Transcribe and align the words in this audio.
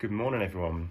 Good 0.00 0.10
morning, 0.10 0.42
everyone. 0.42 0.90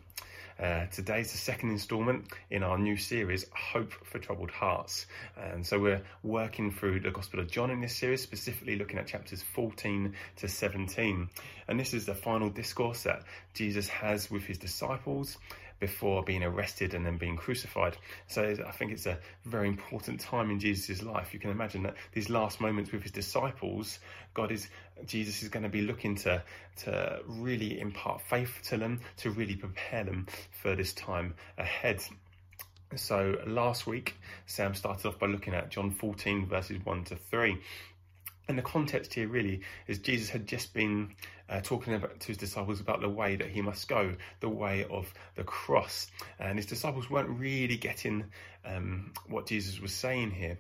Uh, 0.58 0.86
today's 0.86 1.34
the 1.34 1.38
second 1.38 1.72
instalment 1.72 2.26
in 2.50 2.64
our 2.64 2.78
new 2.78 2.96
series, 2.96 3.46
Hope 3.54 3.92
for 3.92 4.18
Troubled 4.18 4.50
Hearts. 4.50 5.08
And 5.36 5.68
so 5.68 5.78
we're 5.78 6.02
working 6.24 6.72
through 6.72 7.02
the 7.02 7.12
Gospel 7.12 7.42
of 7.42 7.52
John 7.52 7.70
in 7.70 7.82
this 7.82 7.98
series, 7.98 8.22
specifically 8.22 8.78
looking 8.78 8.98
at 8.98 9.06
chapters 9.06 9.44
14 9.44 10.14
to 10.38 10.48
17. 10.48 11.30
And 11.68 11.80
this 11.80 11.94
is 11.94 12.06
the 12.06 12.16
final 12.16 12.50
discourse 12.50 13.04
that 13.04 13.24
Jesus 13.54 13.90
has 13.90 14.32
with 14.32 14.46
his 14.46 14.58
disciples 14.58 15.38
before 15.84 16.24
being 16.24 16.44
arrested 16.44 16.94
and 16.94 17.06
then 17.06 17.18
being 17.18 17.36
crucified. 17.36 17.98
So 18.28 18.56
I 18.66 18.72
think 18.72 18.94
it's 18.94 19.06
a 19.06 19.20
very 19.44 19.68
important 19.68 20.22
time 20.22 20.50
in 20.50 20.58
Jesus' 20.58 21.04
life. 21.04 21.34
You 21.34 21.42
can 21.42 21.50
imagine 21.50 21.84
that 21.84 21.96
these 22.14 22.30
last 22.30 22.62
moments 22.62 22.94
with 22.94 23.04
his 23.04 23.12
disciples, 23.12 24.00
God 24.34 24.50
is 24.54 24.70
Jesus 25.06 25.44
is 25.44 25.50
going 25.50 25.64
to 25.64 25.70
be 25.70 25.82
looking 25.82 26.16
to 26.24 26.42
to 26.84 27.20
really 27.28 27.82
impart 27.82 28.22
faith 28.22 28.62
to 28.70 28.78
them, 28.78 29.02
to 29.18 29.32
really 29.32 29.58
prepare 29.58 30.06
them 30.06 30.26
for 30.62 30.74
this 30.74 30.94
time 30.94 31.34
ahead. 31.58 32.02
So 32.96 33.36
last 33.46 33.86
week, 33.86 34.16
Sam 34.46 34.76
started 34.76 35.06
off 35.06 35.20
by 35.20 35.28
looking 35.28 35.54
at 35.54 35.70
John 35.70 35.92
14 35.92 36.46
verses 36.46 36.78
1 36.82 37.04
to 37.06 37.18
3. 37.18 37.58
And 38.48 38.58
the 38.58 38.64
context 38.64 39.14
here 39.14 39.28
really 39.28 39.62
is 39.88 40.00
Jesus 40.00 40.30
had 40.30 40.46
just 40.48 40.74
been 40.74 41.16
uh, 41.48 41.62
talking 41.62 41.94
about 41.94 42.20
to 42.20 42.28
his 42.28 42.38
disciples 42.38 42.82
about 42.82 43.00
the 43.00 43.10
way 43.10 43.38
that 43.38 43.48
he 43.48 43.62
must 43.62 43.88
go, 43.88 44.16
the 44.42 44.50
way 44.50 44.86
of 44.90 45.14
the 45.36 45.44
cross. 45.44 46.08
And 46.40 46.58
his 46.58 46.66
disciples 46.66 47.10
weren't 47.10 47.30
really 47.30 47.78
getting 47.78 48.26
um, 48.66 49.14
what 49.28 49.48
Jesus 49.48 49.80
was 49.80 49.94
saying 49.94 50.32
here. 50.32 50.58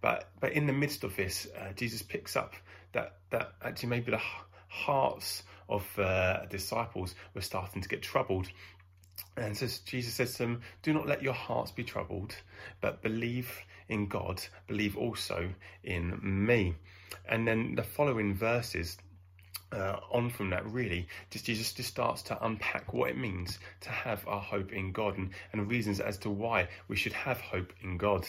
But 0.00 0.30
but 0.40 0.52
in 0.52 0.66
the 0.66 0.72
midst 0.72 1.04
of 1.04 1.14
this, 1.16 1.46
uh, 1.58 1.72
Jesus 1.74 2.02
picks 2.02 2.36
up 2.36 2.54
that 2.92 3.16
that 3.30 3.52
actually 3.62 3.90
maybe 3.90 4.12
the 4.12 4.22
hearts 4.68 5.42
of 5.68 5.86
uh, 5.98 6.46
disciples 6.46 7.14
were 7.34 7.42
starting 7.42 7.82
to 7.82 7.88
get 7.88 8.02
troubled. 8.02 8.48
And 9.36 9.56
says 9.56 9.80
Jesus 9.80 10.14
says 10.14 10.32
to 10.32 10.38
them, 10.38 10.62
"Do 10.82 10.94
not 10.94 11.06
let 11.06 11.22
your 11.22 11.34
hearts 11.34 11.70
be 11.70 11.84
troubled, 11.84 12.34
but 12.80 13.02
believe 13.02 13.50
in 13.88 14.08
God. 14.08 14.42
Believe 14.66 14.96
also 14.96 15.50
in 15.84 16.18
me." 16.22 16.76
And 17.28 17.46
then 17.46 17.74
the 17.74 17.82
following 17.82 18.34
verses 18.34 18.98
uh, 19.72 19.98
on 20.10 20.30
from 20.30 20.50
that, 20.50 20.64
really, 20.70 21.08
just 21.30 21.44
Jesus 21.44 21.72
just 21.72 21.88
starts 21.88 22.22
to 22.22 22.44
unpack 22.44 22.92
what 22.92 23.10
it 23.10 23.18
means 23.18 23.58
to 23.80 23.90
have 23.90 24.26
our 24.28 24.40
hope 24.40 24.72
in 24.72 24.92
God 24.92 25.18
and, 25.18 25.30
and 25.52 25.68
reasons 25.68 26.00
as 26.00 26.18
to 26.18 26.30
why 26.30 26.68
we 26.88 26.96
should 26.96 27.12
have 27.12 27.40
hope 27.40 27.72
in 27.82 27.96
God. 27.96 28.28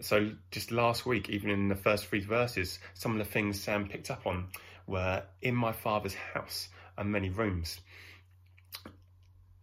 So, 0.00 0.32
just 0.50 0.72
last 0.72 1.06
week, 1.06 1.30
even 1.30 1.50
in 1.50 1.68
the 1.68 1.76
first 1.76 2.06
three 2.06 2.20
verses, 2.20 2.78
some 2.94 3.12
of 3.12 3.18
the 3.18 3.32
things 3.32 3.60
Sam 3.60 3.88
picked 3.88 4.10
up 4.10 4.26
on 4.26 4.48
were 4.86 5.22
in 5.40 5.54
my 5.54 5.72
Father's 5.72 6.14
house 6.14 6.68
are 6.98 7.04
many 7.04 7.30
rooms. 7.30 7.80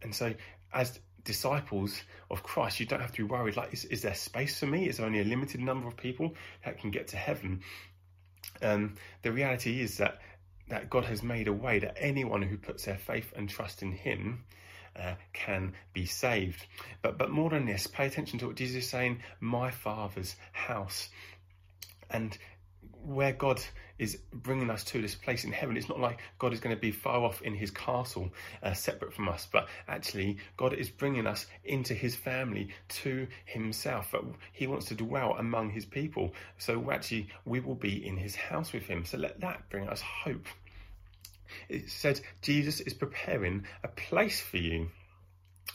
And 0.02 0.14
so, 0.14 0.34
as 0.72 0.98
disciples 1.24 2.00
of 2.30 2.42
Christ, 2.42 2.80
you 2.80 2.86
don't 2.86 3.00
have 3.00 3.12
to 3.12 3.18
be 3.18 3.28
worried 3.28 3.56
like, 3.56 3.72
is, 3.72 3.84
is 3.84 4.02
there 4.02 4.14
space 4.14 4.58
for 4.58 4.66
me? 4.66 4.88
Is 4.88 4.96
there 4.96 5.06
only 5.06 5.20
a 5.20 5.24
limited 5.24 5.60
number 5.60 5.86
of 5.86 5.96
people 5.96 6.34
that 6.64 6.78
can 6.78 6.90
get 6.90 7.08
to 7.08 7.16
heaven? 7.16 7.60
Um, 8.62 8.94
the 9.22 9.32
reality 9.32 9.80
is 9.80 9.96
that 9.98 10.20
that 10.68 10.88
God 10.88 11.04
has 11.06 11.22
made 11.22 11.48
a 11.48 11.52
way 11.52 11.80
that 11.80 11.96
anyone 11.98 12.42
who 12.42 12.56
puts 12.56 12.84
their 12.84 12.96
faith 12.96 13.32
and 13.34 13.48
trust 13.48 13.82
in 13.82 13.90
Him 13.90 14.44
uh, 14.96 15.14
can 15.32 15.72
be 15.92 16.06
saved. 16.06 16.64
But 17.02 17.18
but 17.18 17.30
more 17.30 17.50
than 17.50 17.66
this, 17.66 17.86
pay 17.86 18.06
attention 18.06 18.38
to 18.40 18.46
what 18.46 18.56
Jesus 18.56 18.84
is 18.84 18.90
saying. 18.90 19.20
My 19.40 19.70
Father's 19.70 20.36
house, 20.52 21.08
and 22.10 22.36
where 23.04 23.32
God 23.32 23.60
is 23.98 24.18
bringing 24.32 24.70
us 24.70 24.84
to 24.84 25.00
this 25.00 25.14
place 25.14 25.44
in 25.44 25.52
heaven. 25.52 25.76
It's 25.76 25.88
not 25.88 26.00
like 26.00 26.20
God 26.38 26.52
is 26.52 26.60
going 26.60 26.74
to 26.74 26.80
be 26.80 26.90
far 26.90 27.20
off 27.20 27.42
in 27.42 27.54
his 27.54 27.70
castle, 27.70 28.30
uh, 28.62 28.72
separate 28.72 29.12
from 29.12 29.28
us, 29.28 29.46
but 29.50 29.68
actually, 29.88 30.38
God 30.56 30.72
is 30.72 30.88
bringing 30.88 31.26
us 31.26 31.46
into 31.64 31.94
his 31.94 32.16
family 32.16 32.70
to 32.88 33.26
himself. 33.44 34.14
He 34.52 34.66
wants 34.66 34.86
to 34.86 34.94
dwell 34.94 35.34
among 35.38 35.70
his 35.70 35.84
people. 35.84 36.32
So, 36.58 36.90
actually, 36.90 37.28
we 37.44 37.60
will 37.60 37.74
be 37.74 38.06
in 38.06 38.16
his 38.16 38.34
house 38.34 38.72
with 38.72 38.84
him. 38.84 39.04
So, 39.04 39.18
let 39.18 39.40
that 39.40 39.68
bring 39.68 39.88
us 39.88 40.00
hope. 40.00 40.46
It 41.68 41.90
said 41.90 42.20
Jesus 42.42 42.80
is 42.80 42.94
preparing 42.94 43.66
a 43.82 43.88
place 43.88 44.40
for 44.40 44.58
you. 44.58 44.90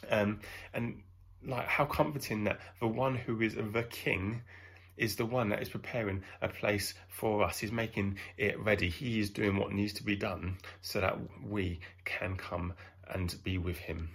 Um, 0.10 0.40
and 0.74 1.02
like 1.46 1.68
how 1.68 1.86
comforting 1.86 2.46
that 2.46 2.60
the 2.80 2.88
one 2.88 3.16
who 3.16 3.42
is 3.42 3.56
the 3.56 3.86
king 3.90 4.42
is 4.98 5.16
the 5.16 5.26
one 5.26 5.50
that 5.50 5.62
is 5.62 5.70
preparing 5.70 6.24
a 6.42 6.48
place 6.48 6.94
for 7.08 7.44
us. 7.44 7.60
He's 7.60 7.72
making 7.72 8.18
it 8.38 8.60
ready. 8.60 8.90
He 8.90 9.20
is 9.20 9.30
doing 9.30 9.58
what 9.58 9.72
needs 9.72 9.94
to 9.94 10.04
be 10.04 10.16
done 10.16 10.58
so 10.82 11.02
that 11.02 11.18
we 11.44 11.80
can 12.06 12.36
come 12.36 12.74
and 13.10 13.36
be 13.44 13.58
with 13.58 13.78
him. 13.78 14.10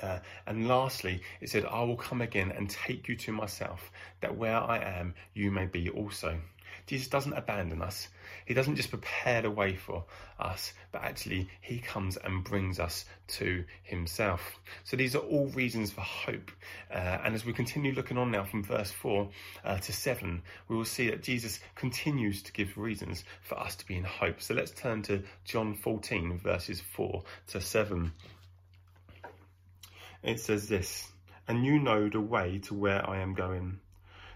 Uh, 0.00 0.18
and 0.46 0.68
lastly, 0.68 1.22
it 1.40 1.50
said, 1.50 1.64
I 1.66 1.82
will 1.82 1.96
come 1.96 2.22
again 2.22 2.50
and 2.50 2.70
take 2.70 3.08
you 3.08 3.16
to 3.16 3.32
myself, 3.32 3.90
that 4.20 4.36
where 4.36 4.56
I 4.56 4.78
am, 4.78 5.14
you 5.34 5.50
may 5.50 5.66
be 5.66 5.90
also. 5.90 6.38
Jesus 6.86 7.08
doesn't 7.08 7.32
abandon 7.32 7.82
us. 7.82 8.08
He 8.46 8.54
doesn't 8.54 8.76
just 8.76 8.90
prepare 8.90 9.42
the 9.42 9.50
way 9.50 9.76
for 9.76 10.04
us, 10.38 10.72
but 10.90 11.02
actually 11.02 11.48
he 11.60 11.78
comes 11.78 12.16
and 12.16 12.44
brings 12.44 12.80
us 12.80 13.04
to 13.28 13.64
himself. 13.82 14.58
So 14.84 14.96
these 14.96 15.14
are 15.14 15.20
all 15.20 15.46
reasons 15.48 15.92
for 15.92 16.00
hope. 16.00 16.50
Uh, 16.90 17.18
and 17.24 17.34
as 17.34 17.44
we 17.44 17.52
continue 17.52 17.92
looking 17.92 18.18
on 18.18 18.30
now 18.30 18.44
from 18.44 18.64
verse 18.64 18.90
4 18.90 19.28
uh, 19.64 19.78
to 19.78 19.92
7, 19.92 20.42
we 20.68 20.76
will 20.76 20.84
see 20.84 21.10
that 21.10 21.22
Jesus 21.22 21.60
continues 21.74 22.42
to 22.42 22.52
give 22.52 22.76
reasons 22.76 23.24
for 23.42 23.58
us 23.58 23.76
to 23.76 23.86
be 23.86 23.96
in 23.96 24.04
hope. 24.04 24.40
So 24.40 24.54
let's 24.54 24.72
turn 24.72 25.02
to 25.02 25.22
John 25.44 25.74
14, 25.74 26.38
verses 26.38 26.80
4 26.80 27.22
to 27.48 27.60
7. 27.60 28.12
It 30.22 30.40
says 30.40 30.68
this, 30.68 31.08
and 31.48 31.64
you 31.64 31.78
know 31.78 32.08
the 32.08 32.20
way 32.20 32.58
to 32.64 32.74
where 32.74 33.08
I 33.08 33.20
am 33.20 33.34
going. 33.34 33.80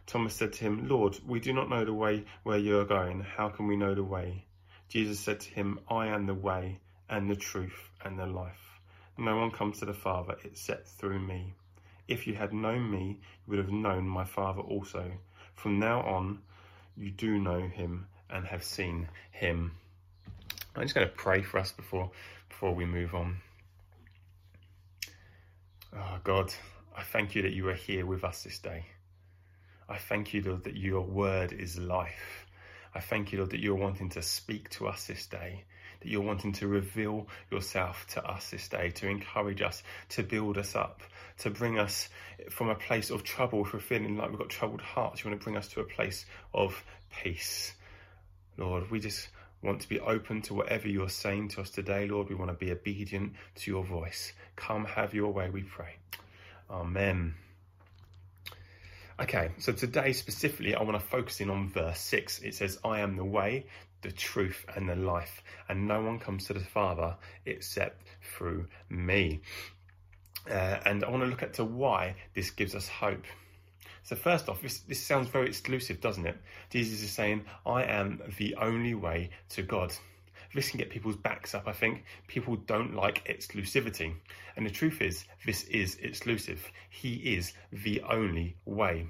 Thomas 0.06 0.34
said 0.34 0.52
to 0.54 0.60
him, 0.64 0.88
Lord, 0.88 1.18
we 1.26 1.40
do 1.40 1.52
not 1.52 1.68
know 1.68 1.84
the 1.84 1.92
way 1.92 2.24
where 2.44 2.58
you 2.58 2.78
are 2.78 2.84
going. 2.84 3.20
How 3.20 3.48
can 3.48 3.66
we 3.66 3.76
know 3.76 3.94
the 3.94 4.04
way? 4.04 4.44
Jesus 4.88 5.18
said 5.18 5.40
to 5.40 5.50
him, 5.50 5.80
I 5.90 6.06
am 6.06 6.26
the 6.26 6.34
way 6.34 6.78
and 7.08 7.28
the 7.28 7.36
truth 7.36 7.90
and 8.04 8.18
the 8.18 8.26
life. 8.26 8.80
No 9.18 9.36
one 9.36 9.50
comes 9.50 9.78
to 9.78 9.84
the 9.84 9.94
Father 9.94 10.36
except 10.44 10.88
through 10.88 11.18
me. 11.18 11.54
If 12.06 12.26
you 12.26 12.34
had 12.34 12.52
known 12.52 12.88
me, 12.90 13.18
you 13.46 13.50
would 13.50 13.58
have 13.58 13.72
known 13.72 14.06
my 14.06 14.24
Father 14.24 14.60
also. 14.60 15.10
From 15.54 15.80
now 15.80 16.02
on, 16.02 16.40
you 16.96 17.10
do 17.10 17.38
know 17.38 17.66
him 17.66 18.06
and 18.30 18.46
have 18.46 18.62
seen 18.62 19.08
him. 19.32 19.72
I'm 20.76 20.82
just 20.82 20.94
going 20.94 21.08
to 21.08 21.12
pray 21.14 21.42
for 21.42 21.58
us 21.58 21.72
before 21.72 22.10
before 22.48 22.74
we 22.74 22.84
move 22.84 23.14
on. 23.14 23.38
Oh 25.94 26.18
God, 26.22 26.52
I 26.96 27.02
thank 27.02 27.34
you 27.34 27.42
that 27.42 27.52
you 27.52 27.68
are 27.68 27.74
here 27.74 28.06
with 28.06 28.22
us 28.22 28.42
this 28.42 28.58
day. 28.58 28.84
I 29.88 29.98
thank 29.98 30.34
you, 30.34 30.42
Lord, 30.42 30.64
that 30.64 30.76
your 30.76 31.02
word 31.02 31.52
is 31.52 31.78
life. 31.78 32.46
I 32.94 33.00
thank 33.00 33.32
you, 33.32 33.38
Lord, 33.38 33.50
that 33.50 33.60
you're 33.60 33.74
wanting 33.74 34.08
to 34.10 34.22
speak 34.22 34.70
to 34.70 34.88
us 34.88 35.06
this 35.06 35.26
day, 35.26 35.64
that 36.00 36.08
you're 36.08 36.22
wanting 36.22 36.52
to 36.54 36.66
reveal 36.66 37.28
yourself 37.50 38.06
to 38.14 38.24
us 38.24 38.50
this 38.50 38.68
day, 38.68 38.90
to 38.90 39.08
encourage 39.08 39.62
us, 39.62 39.82
to 40.10 40.22
build 40.22 40.58
us 40.58 40.74
up, 40.74 41.02
to 41.38 41.50
bring 41.50 41.78
us 41.78 42.08
from 42.50 42.68
a 42.68 42.74
place 42.74 43.10
of 43.10 43.22
trouble, 43.22 43.64
if 43.64 43.72
we're 43.72 43.80
feeling 43.80 44.16
like 44.16 44.30
we've 44.30 44.38
got 44.38 44.48
troubled 44.48 44.80
hearts, 44.80 45.22
you 45.22 45.30
want 45.30 45.40
to 45.40 45.44
bring 45.44 45.56
us 45.56 45.68
to 45.68 45.80
a 45.80 45.84
place 45.84 46.26
of 46.54 46.82
peace. 47.22 47.72
Lord, 48.56 48.90
we 48.90 48.98
just 48.98 49.28
want 49.62 49.80
to 49.80 49.88
be 49.88 50.00
open 50.00 50.42
to 50.42 50.54
whatever 50.54 50.88
you're 50.88 51.08
saying 51.08 51.48
to 51.48 51.60
us 51.60 51.70
today, 51.70 52.06
Lord. 52.08 52.28
We 52.28 52.34
want 52.34 52.50
to 52.50 52.56
be 52.56 52.72
obedient 52.72 53.34
to 53.56 53.70
your 53.70 53.84
voice. 53.84 54.32
Come 54.54 54.84
have 54.84 55.14
your 55.14 55.32
way, 55.32 55.50
we 55.50 55.62
pray. 55.62 55.96
Amen. 56.70 57.34
Okay, 59.18 59.48
so 59.56 59.72
today 59.72 60.12
specifically, 60.12 60.74
I 60.74 60.82
want 60.82 61.00
to 61.00 61.06
focus 61.06 61.40
in 61.40 61.48
on 61.48 61.70
verse 61.70 61.98
6. 62.00 62.40
It 62.40 62.54
says, 62.54 62.78
I 62.84 63.00
am 63.00 63.16
the 63.16 63.24
way, 63.24 63.64
the 64.02 64.12
truth, 64.12 64.66
and 64.74 64.86
the 64.86 64.94
life, 64.94 65.42
and 65.70 65.88
no 65.88 66.02
one 66.02 66.18
comes 66.18 66.44
to 66.46 66.52
the 66.52 66.60
Father 66.60 67.16
except 67.46 68.06
through 68.20 68.66
me. 68.90 69.40
Uh, 70.46 70.80
and 70.84 71.02
I 71.02 71.08
want 71.08 71.22
to 71.22 71.30
look 71.30 71.42
at 71.42 71.54
to 71.54 71.64
why 71.64 72.16
this 72.34 72.50
gives 72.50 72.74
us 72.74 72.88
hope. 72.88 73.24
So 74.02 74.16
first 74.16 74.50
off, 74.50 74.60
this, 74.60 74.80
this 74.80 75.02
sounds 75.02 75.28
very 75.28 75.46
exclusive, 75.46 76.02
doesn't 76.02 76.26
it? 76.26 76.36
Jesus 76.68 77.02
is 77.02 77.10
saying, 77.10 77.46
I 77.64 77.84
am 77.84 78.20
the 78.36 78.54
only 78.56 78.94
way 78.94 79.30
to 79.48 79.62
God. 79.62 79.94
This 80.54 80.70
can 80.70 80.78
get 80.78 80.90
people's 80.90 81.16
backs 81.16 81.54
up, 81.54 81.66
I 81.66 81.72
think. 81.72 82.04
People 82.26 82.56
don't 82.56 82.94
like 82.94 83.26
exclusivity. 83.28 84.14
And 84.56 84.64
the 84.64 84.70
truth 84.70 85.00
is, 85.00 85.24
this 85.44 85.64
is 85.64 85.96
exclusive. 85.96 86.64
He 86.88 87.36
is 87.36 87.52
the 87.72 88.02
only 88.02 88.56
way. 88.64 89.06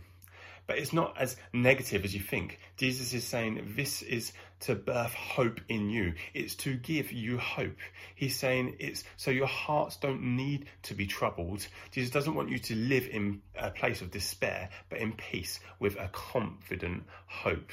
But 0.66 0.78
it's 0.78 0.92
not 0.92 1.16
as 1.16 1.36
negative 1.52 2.04
as 2.04 2.12
you 2.12 2.20
think. 2.20 2.58
Jesus 2.76 3.14
is 3.14 3.22
saying 3.22 3.74
this 3.76 4.02
is 4.02 4.32
to 4.60 4.74
birth 4.74 5.14
hope 5.14 5.60
in 5.68 5.90
you. 5.90 6.14
It's 6.34 6.56
to 6.56 6.76
give 6.76 7.12
you 7.12 7.38
hope. 7.38 7.78
He's 8.16 8.36
saying 8.36 8.76
it's 8.80 9.04
so 9.16 9.30
your 9.30 9.46
hearts 9.46 9.96
don't 9.96 10.36
need 10.36 10.66
to 10.82 10.94
be 10.94 11.06
troubled. 11.06 11.66
Jesus 11.92 12.10
doesn't 12.10 12.34
want 12.34 12.50
you 12.50 12.58
to 12.58 12.74
live 12.74 13.06
in 13.06 13.42
a 13.56 13.70
place 13.70 14.00
of 14.00 14.10
despair, 14.10 14.70
but 14.90 14.98
in 14.98 15.12
peace 15.12 15.60
with 15.78 15.96
a 16.00 16.08
confident 16.08 17.04
hope. 17.26 17.70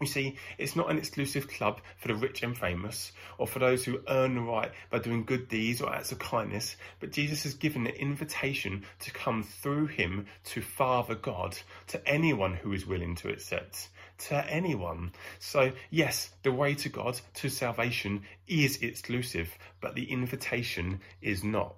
You 0.00 0.08
see, 0.08 0.36
it's 0.58 0.74
not 0.74 0.90
an 0.90 0.98
exclusive 0.98 1.48
club 1.48 1.80
for 1.98 2.08
the 2.08 2.16
rich 2.16 2.42
and 2.42 2.58
famous, 2.58 3.12
or 3.38 3.46
for 3.46 3.60
those 3.60 3.84
who 3.84 4.02
earn 4.08 4.34
the 4.34 4.40
right 4.40 4.72
by 4.90 4.98
doing 4.98 5.24
good 5.24 5.48
deeds 5.48 5.80
or 5.80 5.94
acts 5.94 6.10
of 6.10 6.18
kindness, 6.18 6.76
but 6.98 7.12
Jesus 7.12 7.44
has 7.44 7.54
given 7.54 7.84
the 7.84 7.98
invitation 7.98 8.84
to 9.00 9.12
come 9.12 9.44
through 9.44 9.86
him 9.86 10.26
to 10.46 10.62
Father 10.62 11.14
God, 11.14 11.56
to 11.88 12.08
anyone 12.08 12.54
who 12.54 12.72
is 12.72 12.86
willing 12.86 13.14
to 13.16 13.28
accept, 13.28 13.88
to 14.18 14.34
anyone. 14.50 15.12
So, 15.38 15.72
yes, 15.90 16.30
the 16.42 16.52
way 16.52 16.74
to 16.74 16.88
God, 16.88 17.20
to 17.34 17.48
salvation, 17.48 18.24
is 18.48 18.82
exclusive, 18.82 19.56
but 19.80 19.94
the 19.94 20.10
invitation 20.10 21.00
is 21.22 21.44
not. 21.44 21.76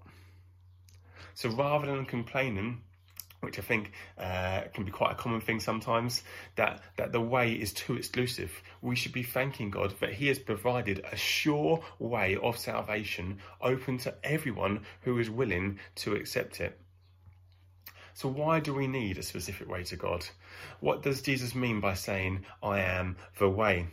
So 1.34 1.50
rather 1.50 1.86
than 1.86 2.06
complaining, 2.06 2.80
which 3.46 3.58
I 3.58 3.62
think 3.62 3.92
uh, 4.18 4.62
can 4.74 4.84
be 4.84 4.90
quite 4.90 5.12
a 5.12 5.14
common 5.14 5.40
thing 5.40 5.60
sometimes, 5.60 6.22
that, 6.56 6.82
that 6.96 7.12
the 7.12 7.20
way 7.20 7.52
is 7.52 7.72
too 7.72 7.96
exclusive. 7.96 8.50
We 8.82 8.96
should 8.96 9.12
be 9.12 9.22
thanking 9.22 9.70
God 9.70 9.94
that 10.00 10.12
He 10.12 10.26
has 10.26 10.38
provided 10.38 11.04
a 11.10 11.16
sure 11.16 11.82
way 11.98 12.36
of 12.36 12.58
salvation 12.58 13.38
open 13.60 13.98
to 13.98 14.14
everyone 14.24 14.80
who 15.02 15.18
is 15.18 15.30
willing 15.30 15.78
to 15.96 16.14
accept 16.14 16.60
it. 16.60 16.78
So, 18.14 18.28
why 18.28 18.60
do 18.60 18.74
we 18.74 18.86
need 18.86 19.18
a 19.18 19.22
specific 19.22 19.68
way 19.68 19.84
to 19.84 19.96
God? 19.96 20.26
What 20.80 21.02
does 21.02 21.22
Jesus 21.22 21.54
mean 21.54 21.80
by 21.80 21.94
saying, 21.94 22.44
I 22.62 22.80
am 22.80 23.16
the 23.38 23.48
way? 23.48 23.86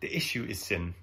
The 0.00 0.16
issue 0.16 0.44
is 0.44 0.60
sin. 0.60 0.94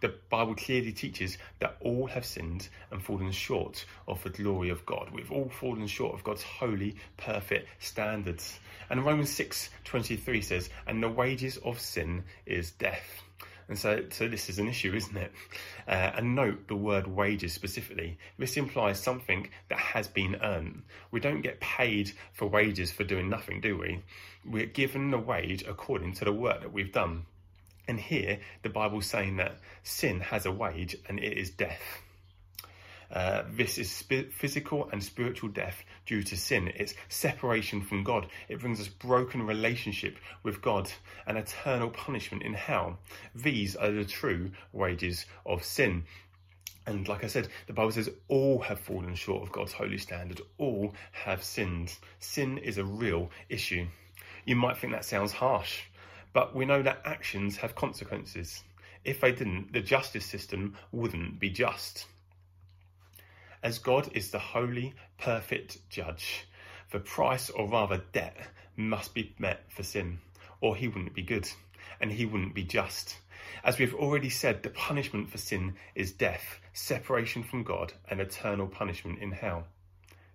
The 0.00 0.14
Bible 0.28 0.54
clearly 0.54 0.92
teaches 0.92 1.38
that 1.58 1.76
all 1.80 2.06
have 2.06 2.24
sinned 2.24 2.68
and 2.90 3.02
fallen 3.02 3.32
short 3.32 3.84
of 4.06 4.22
the 4.22 4.30
glory 4.30 4.70
of 4.70 4.86
God. 4.86 5.10
We've 5.12 5.32
all 5.32 5.48
fallen 5.48 5.86
short 5.86 6.14
of 6.14 6.24
God's 6.24 6.42
holy, 6.42 6.96
perfect 7.16 7.68
standards. 7.82 8.58
And 8.88 9.04
Romans 9.04 9.30
6:23 9.30 10.42
says, 10.42 10.70
"And 10.86 11.02
the 11.02 11.08
wages 11.08 11.56
of 11.58 11.80
sin 11.80 12.24
is 12.46 12.70
death." 12.72 13.22
And 13.70 13.78
so, 13.78 14.04
so 14.10 14.26
this 14.26 14.50
is 14.50 14.58
an 14.58 14.66
issue, 14.66 14.92
isn't 14.94 15.16
it? 15.16 15.32
Uh, 15.86 16.10
and 16.16 16.34
note 16.34 16.66
the 16.66 16.74
word 16.74 17.06
wages 17.06 17.52
specifically. 17.52 18.18
This 18.36 18.56
implies 18.56 19.00
something 19.00 19.48
that 19.68 19.78
has 19.78 20.08
been 20.08 20.34
earned. 20.42 20.82
We 21.12 21.20
don't 21.20 21.40
get 21.40 21.60
paid 21.60 22.10
for 22.32 22.48
wages 22.48 22.90
for 22.90 23.04
doing 23.04 23.30
nothing, 23.30 23.60
do 23.60 23.78
we? 23.78 24.02
We're 24.44 24.66
given 24.66 25.12
the 25.12 25.18
wage 25.18 25.62
according 25.62 26.14
to 26.14 26.24
the 26.24 26.32
work 26.32 26.62
that 26.62 26.72
we've 26.72 26.90
done. 26.90 27.26
And 27.90 27.98
here, 27.98 28.38
the 28.62 28.68
Bible's 28.68 29.06
saying 29.06 29.38
that 29.38 29.58
sin 29.82 30.20
has 30.20 30.46
a 30.46 30.52
wage 30.52 30.96
and 31.08 31.18
it 31.18 31.36
is 31.36 31.50
death. 31.50 31.82
Uh, 33.10 33.42
this 33.50 33.78
is 33.78 33.90
sp- 33.90 34.30
physical 34.30 34.88
and 34.92 35.02
spiritual 35.02 35.48
death 35.48 35.82
due 36.06 36.22
to 36.22 36.36
sin. 36.36 36.70
It's 36.76 36.94
separation 37.08 37.82
from 37.82 38.04
God. 38.04 38.28
It 38.48 38.60
brings 38.60 38.80
us 38.80 38.86
broken 38.86 39.42
relationship 39.42 40.18
with 40.44 40.62
God 40.62 40.88
and 41.26 41.36
eternal 41.36 41.90
punishment 41.90 42.44
in 42.44 42.54
hell. 42.54 43.00
These 43.34 43.74
are 43.74 43.90
the 43.90 44.04
true 44.04 44.52
wages 44.72 45.26
of 45.44 45.64
sin. 45.64 46.04
And 46.86 47.08
like 47.08 47.24
I 47.24 47.26
said, 47.26 47.48
the 47.66 47.72
Bible 47.72 47.90
says 47.90 48.08
all 48.28 48.60
have 48.60 48.78
fallen 48.78 49.16
short 49.16 49.42
of 49.42 49.50
God's 49.50 49.72
holy 49.72 49.98
standard. 49.98 50.42
All 50.58 50.94
have 51.10 51.42
sinned. 51.42 51.92
Sin 52.20 52.58
is 52.58 52.78
a 52.78 52.84
real 52.84 53.32
issue. 53.48 53.88
You 54.44 54.54
might 54.54 54.78
think 54.78 54.92
that 54.92 55.04
sounds 55.04 55.32
harsh. 55.32 55.82
But 56.32 56.54
we 56.54 56.64
know 56.64 56.82
that 56.82 57.02
actions 57.04 57.56
have 57.58 57.74
consequences. 57.74 58.62
If 59.04 59.20
they 59.20 59.32
didn't, 59.32 59.72
the 59.72 59.80
justice 59.80 60.26
system 60.26 60.76
wouldn't 60.92 61.40
be 61.40 61.50
just. 61.50 62.06
As 63.62 63.78
God 63.78 64.10
is 64.14 64.30
the 64.30 64.38
holy, 64.38 64.94
perfect 65.18 65.88
judge, 65.90 66.46
the 66.92 67.00
price, 67.00 67.50
or 67.50 67.68
rather 67.68 68.02
debt, 68.12 68.36
must 68.76 69.14
be 69.14 69.34
met 69.38 69.70
for 69.70 69.82
sin, 69.82 70.18
or 70.60 70.76
he 70.76 70.88
wouldn't 70.88 71.14
be 71.14 71.22
good, 71.22 71.48
and 72.00 72.12
he 72.12 72.24
wouldn't 72.24 72.54
be 72.54 72.64
just. 72.64 73.16
As 73.64 73.78
we've 73.78 73.94
already 73.94 74.30
said, 74.30 74.62
the 74.62 74.70
punishment 74.70 75.30
for 75.30 75.38
sin 75.38 75.76
is 75.94 76.12
death, 76.12 76.60
separation 76.72 77.42
from 77.42 77.62
God, 77.62 77.92
and 78.08 78.20
eternal 78.20 78.66
punishment 78.66 79.18
in 79.18 79.32
hell. 79.32 79.66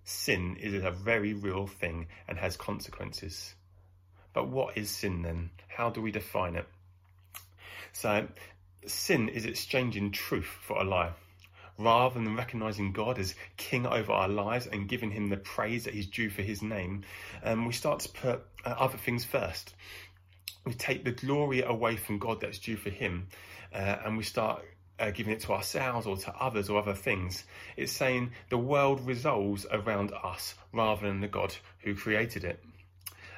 Sin 0.04 0.58
is 0.58 0.84
a 0.84 0.92
very 0.92 1.34
real 1.34 1.66
thing 1.66 2.08
and 2.28 2.38
has 2.38 2.58
consequences. 2.58 3.56
But 4.36 4.50
what 4.50 4.78
is 4.78 4.92
sin 4.92 5.22
then? 5.22 5.50
How 5.70 5.90
do 5.90 6.02
we 6.02 6.12
define 6.12 6.56
it? 6.56 6.68
So, 7.94 8.28
sin 8.86 9.30
is 9.30 9.46
exchanging 9.46 10.12
truth 10.12 10.50
for 10.62 10.82
a 10.82 10.84
lie. 10.84 11.14
Rather 11.78 12.16
than 12.16 12.36
recognizing 12.36 12.92
God 12.92 13.18
as 13.18 13.34
king 13.56 13.86
over 13.86 14.12
our 14.12 14.28
lives 14.28 14.68
and 14.68 14.90
giving 14.90 15.12
him 15.12 15.30
the 15.30 15.38
praise 15.38 15.86
that 15.86 15.94
he's 15.94 16.08
due 16.08 16.30
for 16.30 16.42
his 16.42 16.62
name, 16.62 17.04
um, 17.44 17.66
we 17.66 17.72
start 17.72 18.02
to 18.02 18.10
put 18.10 18.42
uh, 18.66 18.76
other 18.78 18.98
things 18.98 19.24
first. 19.24 19.74
We 20.66 20.74
take 20.74 21.06
the 21.06 21.12
glory 21.12 21.62
away 21.62 21.96
from 21.96 22.20
God 22.20 22.42
that's 22.42 22.60
due 22.60 22.78
for 22.78 22.90
him 22.90 23.28
uh, 23.74 23.98
and 24.04 24.18
we 24.18 24.24
start 24.24 24.64
uh, 25.00 25.12
giving 25.12 25.34
it 25.34 25.42
to 25.42 25.54
ourselves 25.54 26.08
or 26.08 26.18
to 26.18 26.36
others 26.36 26.70
or 26.70 26.80
other 26.80 26.94
things. 26.94 27.46
It's 27.78 27.92
saying 27.92 28.32
the 28.50 28.58
world 28.58 29.06
revolves 29.06 29.66
around 29.72 30.12
us 30.12 30.56
rather 30.74 31.08
than 31.08 31.22
the 31.22 31.28
God 31.28 31.56
who 31.80 31.96
created 31.96 32.44
it. 32.44 32.62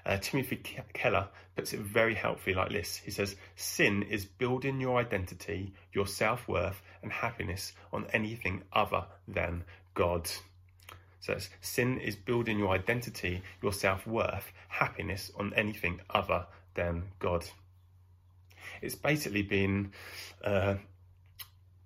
Uh, 0.08 0.16
Timothy 0.16 0.56
Keller 0.94 1.28
puts 1.58 1.74
it 1.74 1.82
very 1.82 2.16
helpfully 2.16 2.56
like 2.56 2.72
this. 2.72 2.96
He 2.96 3.12
says, 3.12 3.36
Sin 3.58 4.04
is 4.04 4.24
building 4.24 4.80
your 4.80 4.98
identity, 5.00 5.74
your 5.92 6.08
self 6.08 6.48
worth, 6.48 6.82
and 7.04 7.12
happiness 7.12 7.74
on 7.92 8.08
anything 8.14 8.64
other 8.72 9.06
than 9.28 9.66
God. 9.96 10.30
So 11.20 11.38
sin 11.60 12.00
is 12.00 12.16
building 12.16 12.58
your 12.58 12.70
identity, 12.70 13.42
your 13.62 13.74
self 13.74 14.08
worth, 14.08 14.50
happiness 14.70 15.30
on 15.38 15.54
anything 15.56 16.00
other 16.10 16.46
than 16.74 17.04
God. 17.20 17.44
It's 18.82 18.96
basically 18.96 19.42
being 19.42 19.92
uh, 20.42 20.76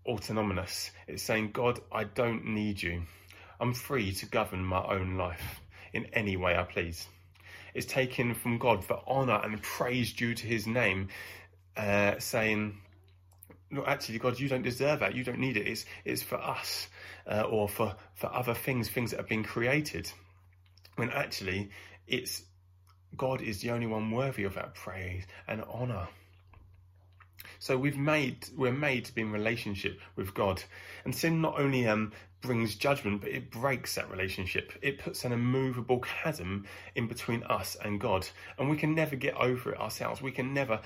autonomous. 0.06 0.92
It's 1.08 1.24
saying, 1.24 1.54
God, 1.54 1.80
I 1.92 2.04
don't 2.04 2.46
need 2.46 2.84
you. 2.84 3.02
I'm 3.60 3.74
free 3.74 4.12
to 4.14 4.28
govern 4.28 4.64
my 4.64 4.86
own 4.86 5.18
life 5.18 5.62
in 5.92 6.06
any 6.14 6.38
way 6.38 6.56
I 6.56 6.64
please 6.64 7.08
is 7.74 7.86
taken 7.86 8.34
from 8.34 8.58
God 8.58 8.84
for 8.84 9.02
honor 9.08 9.40
and 9.44 9.62
praise 9.62 10.14
due 10.14 10.34
to 10.34 10.48
his 10.48 10.68
name, 10.68 11.10
uh, 11.78 12.20
saying, 12.20 12.78
no, 13.70 13.86
actually, 13.86 14.20
God, 14.20 14.40
you 14.40 14.50
don't 14.50 14.64
deserve 14.64 15.00
that. 15.00 15.16
You 15.16 15.24
don't 15.24 15.40
need 15.40 15.56
it. 15.56 15.66
It's, 15.66 15.86
it's 16.04 16.22
for 16.22 16.36
us 16.36 16.88
uh, 17.26 17.44
or 17.44 17.70
for, 17.70 17.96
for 18.16 18.34
other 18.34 18.54
things, 18.54 18.90
things 18.90 19.12
that 19.12 19.18
have 19.18 19.30
been 19.30 19.44
created. 19.44 20.12
When 20.98 21.10
actually, 21.10 21.70
it's 22.06 22.44
God 23.18 23.42
is 23.42 23.62
the 23.62 23.72
only 23.72 23.88
one 23.88 24.12
worthy 24.12 24.44
of 24.44 24.56
that 24.56 24.76
praise 24.76 25.24
and 25.48 25.64
honor. 25.70 26.08
So 27.60 27.78
we've 27.78 27.98
made 27.98 28.48
we're 28.56 28.72
made 28.72 29.06
to 29.06 29.16
be 29.16 29.22
in 29.22 29.32
relationship 29.32 30.00
with 30.16 30.34
God, 30.34 30.64
and 31.06 31.16
sin 31.16 31.42
not 31.42 31.60
only 31.60 31.88
um, 31.88 32.12
brings 32.42 32.76
judgment, 32.76 33.22
but 33.22 33.30
it 33.30 33.52
breaks 33.52 33.96
that 33.96 34.10
relationship. 34.10 34.74
It 34.82 35.00
puts 35.00 35.24
an 35.24 35.32
immovable 35.32 36.00
chasm 36.00 36.66
in 36.96 37.08
between 37.08 37.44
us 37.44 37.78
and 37.84 38.00
God, 38.00 38.28
and 38.58 38.70
we 38.70 38.78
can 38.78 38.96
never 38.96 39.16
get 39.16 39.36
over 39.36 39.74
it 39.74 39.80
ourselves. 39.80 40.22
We 40.22 40.32
can 40.32 40.54
never 40.54 40.82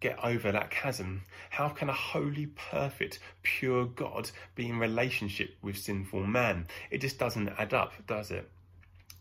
get 0.00 0.22
over 0.22 0.52
that 0.52 0.70
chasm. 0.70 1.22
How 1.50 1.68
can 1.68 1.88
a 1.88 1.94
holy, 1.94 2.46
perfect, 2.46 3.18
pure 3.42 3.86
God 3.86 4.30
be 4.54 4.68
in 4.68 4.78
relationship 4.78 5.56
with 5.62 5.78
sinful 5.78 6.26
man? 6.26 6.66
It 6.90 7.00
just 7.00 7.18
doesn't 7.18 7.48
add 7.58 7.74
up, 7.74 7.94
does 8.06 8.30
it? 8.30 8.48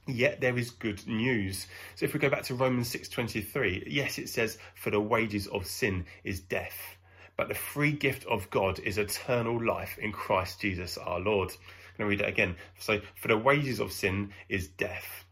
Yet 0.07 0.39
there 0.39 0.57
is 0.57 0.71
good 0.71 1.05
news. 1.05 1.67
So 1.95 2.05
if 2.05 2.13
we 2.13 2.19
go 2.19 2.29
back 2.29 2.43
to 2.43 2.55
Romans 2.55 2.89
6:23, 2.89 3.83
yes 3.87 4.17
it 4.17 4.29
says 4.29 4.57
for 4.75 4.89
the 4.89 5.01
wages 5.01 5.47
of 5.47 5.65
sin 5.65 6.05
is 6.23 6.39
death, 6.39 6.95
but 7.35 7.49
the 7.49 7.55
free 7.55 7.91
gift 7.91 8.25
of 8.25 8.49
God 8.49 8.79
is 8.79 8.97
eternal 8.97 9.61
life 9.61 9.97
in 9.97 10.13
Christ 10.13 10.61
Jesus 10.61 10.97
our 10.97 11.19
Lord. 11.19 11.51
Going 11.97 12.09
to 12.09 12.17
read 12.17 12.21
it 12.21 12.29
again. 12.29 12.55
So 12.79 13.01
for 13.15 13.27
the 13.27 13.37
wages 13.37 13.79
of 13.79 13.91
sin 13.91 14.31
is 14.49 14.67
death. 14.67 15.25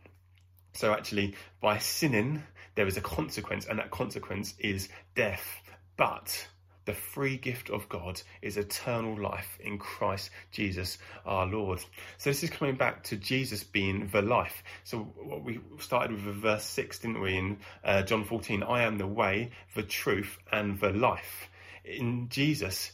So 0.74 0.94
actually 0.94 1.36
by 1.62 1.78
sinning 1.78 2.44
there 2.76 2.88
is 2.88 2.98
a 2.98 3.02
consequence 3.02 3.66
and 3.66 3.80
that 3.80 3.92
consequence 3.92 4.54
is 4.60 4.90
death. 5.16 5.62
But 5.98 6.48
the 6.86 6.94
free 6.94 7.38
gift 7.38 7.70
of 7.70 7.90
God 7.90 8.22
is 8.42 8.58
eternal 8.58 9.20
life 9.20 9.58
in 9.60 9.78
Christ 9.78 10.30
Jesus 10.52 10.98
our 11.26 11.46
Lord. 11.46 11.80
So 12.18 12.30
this 12.30 12.44
is 12.44 12.50
coming 12.50 12.76
back 12.76 13.04
to 13.06 13.18
Jesus 13.18 13.64
being 13.64 14.08
the 14.12 14.22
life. 14.22 14.64
So 14.84 15.00
what 15.00 15.44
we 15.44 15.60
started 15.80 16.12
with 16.12 16.36
verse 16.36 16.64
6, 16.64 17.00
didn't 17.00 17.22
we, 17.22 17.38
in 17.38 17.58
uh, 17.84 18.04
John 18.04 18.24
14? 18.24 18.62
I 18.64 18.84
am 18.84 18.98
the 18.98 19.08
way, 19.08 19.52
the 19.74 19.84
truth, 19.84 20.38
and 20.52 20.80
the 20.80 20.92
life. 20.92 21.50
In 21.84 22.30
Jesus 22.30 22.92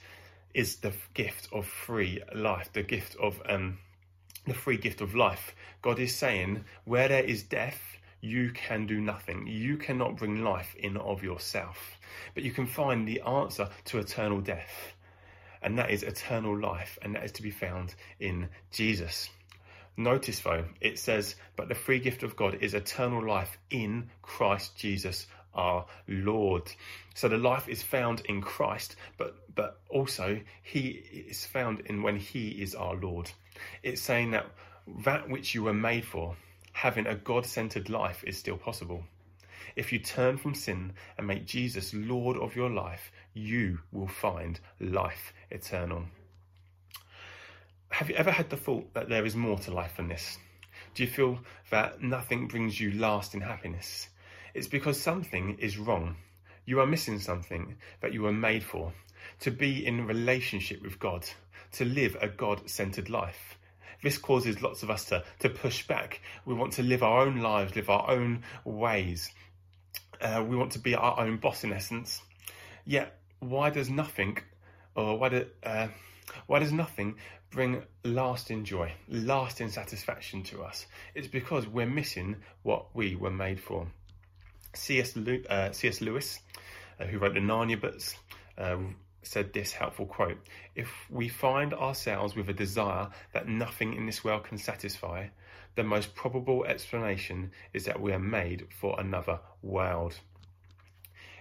is 0.54 0.78
the 0.78 0.94
gift 1.14 1.48
of 1.52 1.66
free 1.66 2.22
life, 2.34 2.72
the 2.74 2.84
gift 2.84 3.16
of 3.18 3.42
um, 3.48 3.78
the 4.48 4.54
free 4.54 4.78
gift 4.78 5.02
of 5.02 5.16
life. 5.16 5.56
God 5.82 6.00
is 6.00 6.16
saying, 6.16 6.66
where 6.86 7.08
there 7.08 7.24
is 7.24 7.44
death, 7.44 7.82
you 8.22 8.52
can 8.52 8.86
do 8.86 9.02
nothing. 9.02 9.48
You 9.48 9.78
cannot 9.78 10.18
bring 10.18 10.44
life 10.44 10.76
in 10.76 10.98
of 10.98 11.24
yourself 11.24 11.98
but 12.34 12.44
you 12.44 12.52
can 12.52 12.66
find 12.66 13.08
the 13.08 13.22
answer 13.22 13.70
to 13.86 14.00
eternal 14.00 14.42
death. 14.42 14.94
And 15.62 15.78
that 15.78 15.92
is 15.92 16.04
eternal 16.04 16.58
life, 16.58 16.98
and 17.02 17.16
that 17.16 17.24
is 17.24 17.32
to 17.34 17.44
be 17.44 17.52
found 17.52 17.94
in 18.20 18.50
Jesus. 18.72 19.30
Notice 19.96 20.40
though, 20.40 20.66
it 20.80 20.98
says, 20.98 21.36
but 21.56 21.68
the 21.68 21.76
free 21.76 22.00
gift 22.00 22.24
of 22.24 22.36
God 22.36 22.58
is 22.62 22.74
eternal 22.74 23.26
life 23.26 23.58
in 23.70 24.10
Christ 24.22 24.76
Jesus 24.76 25.28
our 25.54 25.86
Lord. 26.08 26.72
So 27.16 27.28
the 27.28 27.38
life 27.38 27.68
is 27.68 27.82
found 27.82 28.22
in 28.26 28.42
Christ, 28.42 28.96
but 29.18 29.36
but 29.56 29.80
also 29.90 30.40
he 30.64 31.04
is 31.28 31.46
found 31.46 31.82
in 31.82 32.04
when 32.04 32.16
he 32.16 32.50
is 32.50 32.76
our 32.76 32.96
Lord. 32.96 33.32
It's 33.84 34.02
saying 34.02 34.32
that 34.32 34.48
that 35.06 35.30
which 35.30 35.54
you 35.54 35.64
were 35.64 35.74
made 35.74 36.06
for, 36.06 36.36
having 36.72 37.06
a 37.06 37.16
God-centered 37.16 37.90
life 37.90 38.24
is 38.26 38.38
still 38.38 38.58
possible. 38.58 39.04
If 39.76 39.94
you 39.94 40.00
turn 40.00 40.38
from 40.38 40.56
sin 40.56 40.94
and 41.18 41.28
make 41.28 41.46
Jesus 41.46 41.94
Lord 41.94 42.38
of 42.38 42.56
your 42.56 42.70
life, 42.70 43.12
you 43.34 43.80
will 43.92 44.08
find 44.08 44.60
life 44.80 45.34
eternal. 45.50 46.06
Have 47.90 48.10
you 48.10 48.16
ever 48.16 48.32
had 48.32 48.50
the 48.50 48.58
thought 48.58 48.94
that 48.94 49.10
there 49.10 49.26
is 49.26 49.36
more 49.36 49.60
to 49.60 49.72
life 49.72 49.98
than 49.98 50.08
this? 50.08 50.38
Do 50.96 51.04
you 51.04 51.10
feel 51.10 51.40
that 51.70 52.02
nothing 52.02 52.48
brings 52.48 52.80
you 52.80 52.92
lasting 52.94 53.42
happiness? 53.42 54.08
It's 54.54 54.68
because 54.68 55.00
something 55.00 55.58
is 55.60 55.78
wrong. 55.78 56.18
You 56.66 56.80
are 56.80 56.88
missing 56.88 57.20
something 57.20 57.76
that 58.02 58.14
you 58.14 58.22
were 58.22 58.34
made 58.34 58.64
for 58.64 58.94
to 59.42 59.52
be 59.52 59.86
in 59.86 60.08
relationship 60.08 60.82
with 60.82 61.00
God, 61.00 61.26
to 61.74 61.86
live 61.86 62.18
a 62.22 62.28
God 62.28 62.70
centered 62.70 63.10
life. 63.10 63.58
This 64.04 64.18
causes 64.18 64.62
lots 64.62 64.84
of 64.84 64.90
us 64.90 65.06
to, 65.06 65.24
to 65.40 65.50
push 65.50 65.86
back. 65.88 66.22
We 66.46 66.54
want 66.54 66.74
to 66.74 66.84
live 66.84 67.04
our 67.04 67.22
own 67.22 67.38
lives, 67.38 67.76
live 67.76 67.90
our 67.90 68.10
own 68.10 68.44
ways. 68.66 69.32
Uh, 70.20 70.44
we 70.48 70.56
want 70.56 70.72
to 70.74 70.80
be 70.80 70.96
our 70.96 71.20
own 71.20 71.38
boss 71.38 71.64
in 71.64 71.72
essence. 71.72 72.22
Yet, 72.86 73.20
why 73.40 73.70
does 73.70 73.90
nothing, 73.90 74.38
or 74.96 75.18
why, 75.18 75.30
do, 75.30 75.46
uh, 75.64 75.88
why 76.48 76.60
does 76.60 76.72
nothing 76.72 77.16
bring 77.52 77.84
lasting 78.04 78.64
joy, 78.64 78.92
lasting 79.08 79.70
satisfaction 79.70 80.44
to 80.44 80.64
us? 80.64 80.88
It's 81.14 81.28
because 81.28 81.68
we're 81.68 81.86
missing 81.86 82.38
what 82.64 82.96
we 82.96 83.16
were 83.16 83.32
made 83.32 83.60
for. 83.60 83.88
C.S. 84.74 85.18
Uh, 85.18 85.72
C.S. 85.72 86.02
Lewis, 86.02 86.40
uh, 87.00 87.06
who 87.06 87.18
wrote 87.20 87.34
the 87.34 87.40
Narnia 87.40 87.80
books, 87.80 88.16
uh, 88.58 88.78
said 89.24 89.54
this 89.54 89.74
helpful 89.74 90.06
quote 90.06 90.38
If 90.76 90.90
we 91.10 91.28
find 91.28 91.74
ourselves 91.74 92.36
with 92.36 92.50
a 92.50 92.54
desire 92.54 93.10
that 93.34 93.48
nothing 93.48 93.94
in 93.94 94.06
this 94.06 94.24
world 94.24 94.44
can 94.46 94.58
satisfy, 94.58 95.28
the 95.76 95.84
most 95.84 96.16
probable 96.16 96.66
explanation 96.66 97.52
is 97.74 97.86
that 97.86 98.02
we 98.02 98.12
are 98.12 98.20
made 98.20 98.68
for 98.80 99.00
another 99.00 99.40
world. 99.62 100.20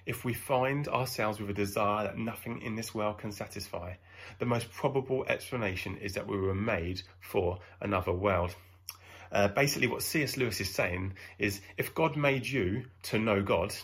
If 0.07 0.25
we 0.25 0.35
find 0.35 0.89
ourselves 0.89 1.41
with 1.41 1.51
a 1.51 1.55
desire 1.55 2.05
that 2.05 2.19
nothing 2.19 2.63
in 2.63 2.75
this 2.75 2.95
world 2.95 3.19
can 3.19 3.33
satisfy, 3.33 3.95
the 4.39 4.47
most 4.47 4.71
probable 4.73 5.25
explanation 5.29 5.97
is 5.99 6.15
that 6.15 6.27
we 6.27 6.39
were 6.39 6.55
made 6.55 7.03
for 7.21 7.59
another 7.81 8.13
world. 8.13 8.55
Uh, 9.33 9.49
basically, 9.49 9.87
what 9.87 10.03
C.S. 10.03 10.37
Lewis 10.37 10.61
is 10.61 10.71
saying 10.71 11.15
is 11.39 11.61
if 11.77 11.95
God 11.95 12.17
made 12.17 12.47
you 12.47 12.85
to 13.05 13.19
know 13.19 13.43
God, 13.43 13.75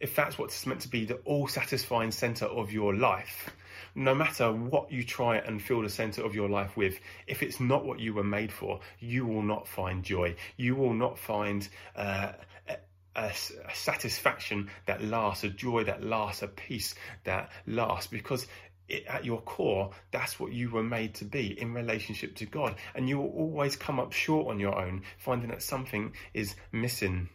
if 0.00 0.16
that's 0.16 0.38
what's 0.38 0.66
meant 0.66 0.80
to 0.80 0.88
be 0.88 1.04
the 1.04 1.14
all 1.24 1.46
satisfying 1.46 2.10
center 2.10 2.46
of 2.46 2.72
your 2.72 2.94
life, 2.94 3.50
no 3.94 4.14
matter 4.14 4.52
what 4.52 4.90
you 4.90 5.04
try 5.04 5.36
and 5.36 5.62
fill 5.62 5.82
the 5.82 5.88
center 5.88 6.24
of 6.24 6.34
your 6.34 6.48
life 6.48 6.76
with, 6.76 6.98
if 7.26 7.42
it's 7.42 7.60
not 7.60 7.84
what 7.84 8.00
you 8.00 8.14
were 8.14 8.24
made 8.24 8.52
for, 8.52 8.80
you 8.98 9.26
will 9.26 9.42
not 9.42 9.68
find 9.68 10.02
joy. 10.02 10.34
You 10.56 10.74
will 10.74 10.94
not 10.94 11.18
find 11.18 11.68
uh, 11.94 12.32
a, 12.68 12.76
a, 13.16 13.32
satisfaction 13.74 14.70
that 14.86 15.04
lasts, 15.04 15.44
a 15.44 15.50
joy 15.50 15.84
that 15.84 16.02
lasts, 16.02 16.42
a 16.42 16.48
peace 16.48 16.94
that 17.24 17.50
lasts, 17.66 18.08
because 18.08 18.46
at 19.08 19.24
your 19.24 19.40
core, 19.40 19.90
that's 20.10 20.38
what 20.38 20.52
you 20.52 20.70
were 20.70 20.82
made 20.82 21.14
to 21.16 21.24
be 21.24 21.58
in 21.60 21.74
relationship 21.74 22.34
to 22.36 22.46
God. 22.46 22.76
And 22.94 23.08
you 23.08 23.18
will 23.18 23.30
always 23.30 23.76
come 23.76 23.98
up 23.98 24.12
short 24.12 24.48
on 24.48 24.60
your 24.60 24.78
own, 24.78 25.02
finding 25.18 25.50
that 25.50 25.62
something 25.62 26.12
is 26.34 26.54
missing. 26.70 27.28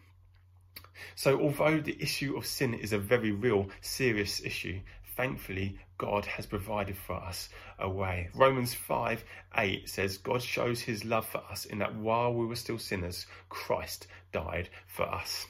So, 1.16 1.40
although 1.40 1.80
the 1.80 2.02
issue 2.02 2.38
of 2.38 2.46
sin 2.46 2.74
is 2.74 2.94
a 2.94 2.98
very 2.98 3.32
real, 3.32 3.70
serious 3.82 4.42
issue, 4.44 4.80
thankfully, 5.16 5.80
God 5.98 6.26
has 6.26 6.46
provided 6.46 6.98
for 6.98 7.16
us 7.16 7.50
a 7.80 7.90
way. 7.90 8.30
Romans 8.34 8.74
5 8.74 9.24
8 9.58 9.90
says, 9.90 10.18
God 10.18 10.42
shows 10.42 10.82
his 10.82 11.04
love 11.06 11.28
for 11.28 11.44
us 11.50 11.66
in 11.66 11.80
that 11.80 11.96
while 11.96 12.34
we 12.34 12.46
were 12.46 12.56
still 12.56 12.80
sinners, 12.80 13.26
Christ 13.50 14.08
died 14.32 14.70
for 14.86 15.04
us. 15.04 15.48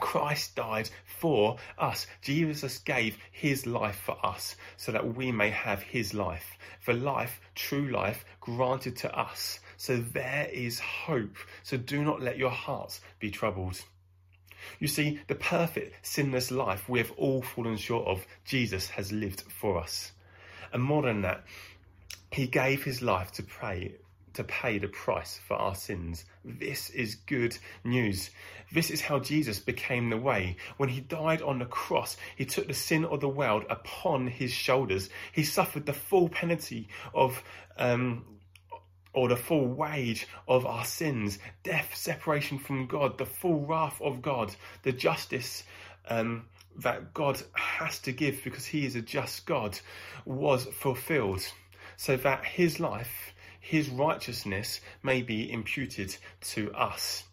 Christ 0.00 0.56
died 0.56 0.90
for 1.04 1.56
us. 1.78 2.06
Jesus 2.22 2.78
gave 2.78 3.18
his 3.30 3.66
life 3.66 4.00
for 4.04 4.16
us 4.24 4.56
so 4.76 4.92
that 4.92 5.14
we 5.14 5.30
may 5.30 5.50
have 5.50 5.82
his 5.82 6.14
life. 6.14 6.58
For 6.80 6.94
life, 6.94 7.40
true 7.54 7.90
life, 7.90 8.24
granted 8.40 8.96
to 8.98 9.16
us. 9.16 9.60
So 9.76 9.98
there 9.98 10.48
is 10.52 10.80
hope. 10.80 11.36
So 11.62 11.76
do 11.76 12.02
not 12.02 12.20
let 12.20 12.38
your 12.38 12.50
hearts 12.50 13.00
be 13.18 13.30
troubled. 13.30 13.80
You 14.78 14.88
see, 14.88 15.20
the 15.26 15.34
perfect, 15.34 16.06
sinless 16.06 16.50
life 16.50 16.88
we 16.88 16.98
have 16.98 17.12
all 17.12 17.42
fallen 17.42 17.76
short 17.76 18.06
of, 18.06 18.26
Jesus 18.44 18.90
has 18.90 19.12
lived 19.12 19.42
for 19.42 19.78
us. 19.78 20.12
And 20.72 20.82
more 20.82 21.02
than 21.02 21.22
that, 21.22 21.44
he 22.30 22.46
gave 22.46 22.84
his 22.84 23.02
life 23.02 23.32
to 23.32 23.42
pray 23.42 23.94
to 24.34 24.44
pay 24.44 24.78
the 24.78 24.88
price 24.88 25.38
for 25.46 25.54
our 25.54 25.74
sins. 25.74 26.24
This 26.44 26.90
is 26.90 27.14
good 27.14 27.56
news. 27.84 28.30
This 28.72 28.90
is 28.90 29.00
how 29.00 29.18
Jesus 29.18 29.58
became 29.58 30.10
the 30.10 30.16
way. 30.16 30.56
When 30.76 30.88
he 30.88 31.00
died 31.00 31.42
on 31.42 31.58
the 31.58 31.66
cross, 31.66 32.16
he 32.36 32.44
took 32.44 32.66
the 32.68 32.74
sin 32.74 33.04
of 33.04 33.20
the 33.20 33.28
world 33.28 33.64
upon 33.68 34.26
his 34.26 34.52
shoulders. 34.52 35.10
He 35.32 35.44
suffered 35.44 35.86
the 35.86 35.92
full 35.92 36.28
penalty 36.28 36.88
of 37.14 37.42
um, 37.76 38.24
or 39.12 39.28
the 39.28 39.36
full 39.36 39.66
wage 39.66 40.26
of 40.46 40.64
our 40.66 40.84
sins, 40.84 41.38
death, 41.62 41.94
separation 41.94 42.58
from 42.58 42.86
God, 42.86 43.18
the 43.18 43.26
full 43.26 43.60
wrath 43.66 44.00
of 44.00 44.22
God, 44.22 44.54
the 44.82 44.92
justice 44.92 45.64
um, 46.08 46.44
that 46.78 47.12
God 47.12 47.42
has 47.54 47.98
to 48.00 48.12
give 48.12 48.42
because 48.44 48.66
He 48.66 48.86
is 48.86 48.94
a 48.94 49.02
just 49.02 49.46
God, 49.46 49.78
was 50.24 50.64
fulfilled, 50.66 51.42
so 51.96 52.16
that 52.18 52.44
His 52.44 52.78
life, 52.78 53.34
His 53.60 53.88
righteousness 53.88 54.80
may 55.02 55.22
be 55.22 55.50
imputed 55.50 56.16
to 56.52 56.72
us. 56.72 57.24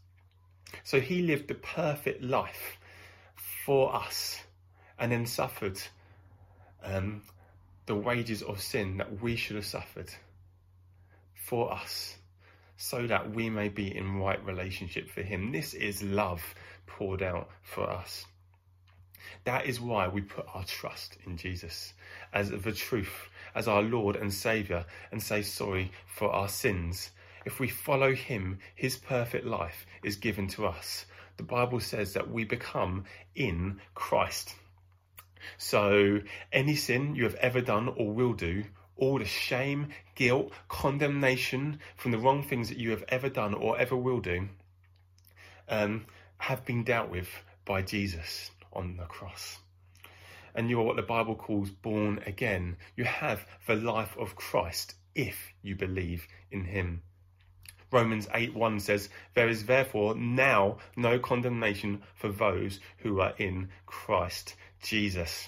So 0.84 1.00
He 1.00 1.22
lived 1.22 1.48
the 1.48 1.56
perfect 1.56 2.22
life 2.22 2.78
for 3.66 3.96
us 3.96 4.40
and 5.00 5.12
then 5.12 5.26
suffered 5.26 5.80
um, 6.84 7.22
the 7.86 7.96
wages 7.96 8.42
of 8.42 8.62
sin 8.62 8.98
that 8.98 9.22
we 9.22 9.36
should 9.36 9.56
have 9.56 9.66
suffered 9.66 10.10
for 11.34 11.72
us 11.72 12.18
so 12.78 13.08
that 13.08 13.32
we 13.32 13.50
may 13.50 13.70
be 13.70 13.96
in 13.96 14.18
right 14.18 14.44
relationship 14.46 15.10
for 15.10 15.24
him. 15.24 15.52
This 15.52 15.74
is 15.74 16.04
love 16.04 16.44
poured 16.86 17.24
out 17.24 17.50
for 17.64 17.90
us. 17.90 18.26
That 19.46 19.66
is 19.66 19.82
why 19.82 20.08
we 20.08 20.22
put 20.22 20.46
our 20.54 20.64
trust 20.64 21.18
in 21.26 21.38
Jesus 21.38 21.94
as 22.34 22.52
the 22.52 22.72
truth, 22.72 23.30
as 23.58 23.68
our 23.68 23.82
Lord 23.82 24.16
and 24.16 24.32
Saviour, 24.32 24.86
and 25.12 25.22
say 25.22 25.42
sorry 25.42 25.92
for 26.06 26.30
our 26.30 26.48
sins. 26.48 27.10
If 27.44 27.60
we 27.60 27.68
follow 27.68 28.14
him, 28.14 28.60
his 28.76 28.98
perfect 28.98 29.46
life 29.46 29.86
is 30.04 30.16
given 30.16 30.48
to 30.50 30.68
us. 30.68 31.06
The 31.38 31.44
Bible 31.44 31.80
says 31.80 32.14
that 32.14 32.30
we 32.30 32.44
become 32.44 33.06
in 33.36 33.82
Christ. 33.96 34.54
So, 35.58 36.22
any 36.52 36.76
sin 36.76 37.16
you 37.16 37.24
have 37.24 37.36
ever 37.36 37.62
done 37.62 37.88
or 37.88 38.14
will 38.14 38.34
do 38.34 38.66
all 38.96 39.18
the 39.20 39.26
shame, 39.26 39.90
guilt, 40.16 40.52
condemnation 40.68 41.80
from 41.96 42.12
the 42.12 42.18
wrong 42.20 42.44
things 42.44 42.70
that 42.70 42.78
you 42.78 42.92
have 42.92 43.04
ever 43.10 43.30
done 43.30 43.54
or 43.54 43.80
ever 43.80 43.96
will 43.96 44.20
do 44.20 44.50
um, 45.70 46.06
have 46.38 46.66
been 46.66 46.84
dealt 46.84 47.10
with 47.10 47.30
by 47.66 47.82
Jesus 47.82 48.52
on 48.74 48.98
the 48.98 49.06
cross. 49.06 49.58
And 50.58 50.72
you 50.72 50.80
are 50.82 50.84
what 50.84 50.96
the 50.96 51.04
Bible 51.04 51.36
calls 51.36 51.70
born 51.70 52.20
again. 52.26 52.78
You 52.96 53.04
have 53.04 53.46
the 53.68 53.76
life 53.76 54.18
of 54.18 54.36
Christ 54.36 54.96
if 55.14 55.54
you 55.62 55.76
believe 55.76 56.28
in 56.52 56.66
him. 56.66 57.04
Romans 57.92 58.28
8 58.34 58.56
1 58.56 58.80
says, 58.80 59.10
There 59.36 59.48
is 59.48 59.66
therefore 59.66 60.16
now 60.16 60.80
no 60.96 61.20
condemnation 61.20 62.02
for 62.16 62.30
those 62.30 62.80
who 62.98 63.22
are 63.22 63.36
in 63.38 63.70
Christ 63.86 64.56
Jesus. 64.82 65.48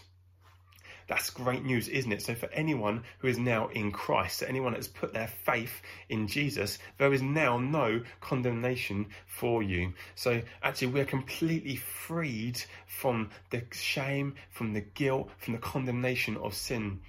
That's 1.09 1.31
great 1.31 1.65
news, 1.65 1.87
isn't 1.87 2.11
it? 2.11 2.21
So, 2.21 2.35
for 2.35 2.47
anyone 2.53 3.03
who 3.17 3.27
is 3.27 3.39
now 3.39 3.67
in 3.69 3.91
Christ, 3.91 4.43
anyone 4.47 4.73
that's 4.73 4.87
put 4.87 5.11
their 5.11 5.27
faith 5.27 5.81
in 6.07 6.27
Jesus, 6.27 6.77
there 6.99 7.11
is 7.11 7.23
now 7.23 7.57
no 7.57 8.03
condemnation 8.21 9.07
for 9.25 9.63
you. 9.63 9.93
So, 10.13 10.39
actually, 10.61 10.89
we're 10.89 11.05
completely 11.05 11.77
freed 11.77 12.61
from 12.85 13.31
the 13.49 13.63
shame, 13.71 14.35
from 14.51 14.73
the 14.73 14.81
guilt, 14.81 15.31
from 15.39 15.53
the 15.53 15.59
condemnation 15.59 16.37
of 16.37 16.53
sin. 16.53 17.01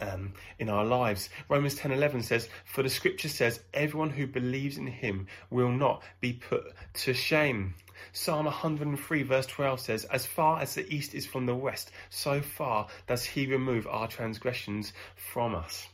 Um, 0.00 0.34
in 0.58 0.68
our 0.68 0.84
lives. 0.84 1.30
Romans 1.48 1.76
10:11 1.76 2.24
says, 2.24 2.48
"For 2.64 2.82
the 2.82 2.90
scripture 2.90 3.28
says, 3.28 3.60
everyone 3.72 4.10
who 4.10 4.26
believes 4.26 4.76
in 4.76 4.88
him 4.88 5.28
will 5.50 5.70
not 5.70 6.02
be 6.20 6.32
put 6.32 6.74
to 6.94 7.14
shame." 7.14 7.76
Psalm 8.12 8.46
103 8.46 9.22
verse 9.22 9.46
12 9.46 9.80
says, 9.80 10.04
As 10.06 10.26
far 10.26 10.60
as 10.60 10.74
the 10.74 10.92
east 10.92 11.14
is 11.14 11.26
from 11.26 11.46
the 11.46 11.54
west, 11.54 11.90
so 12.10 12.40
far 12.40 12.88
does 13.06 13.24
he 13.24 13.46
remove 13.46 13.86
our 13.86 14.08
transgressions 14.08 14.92
from 15.14 15.54
us. 15.54 15.88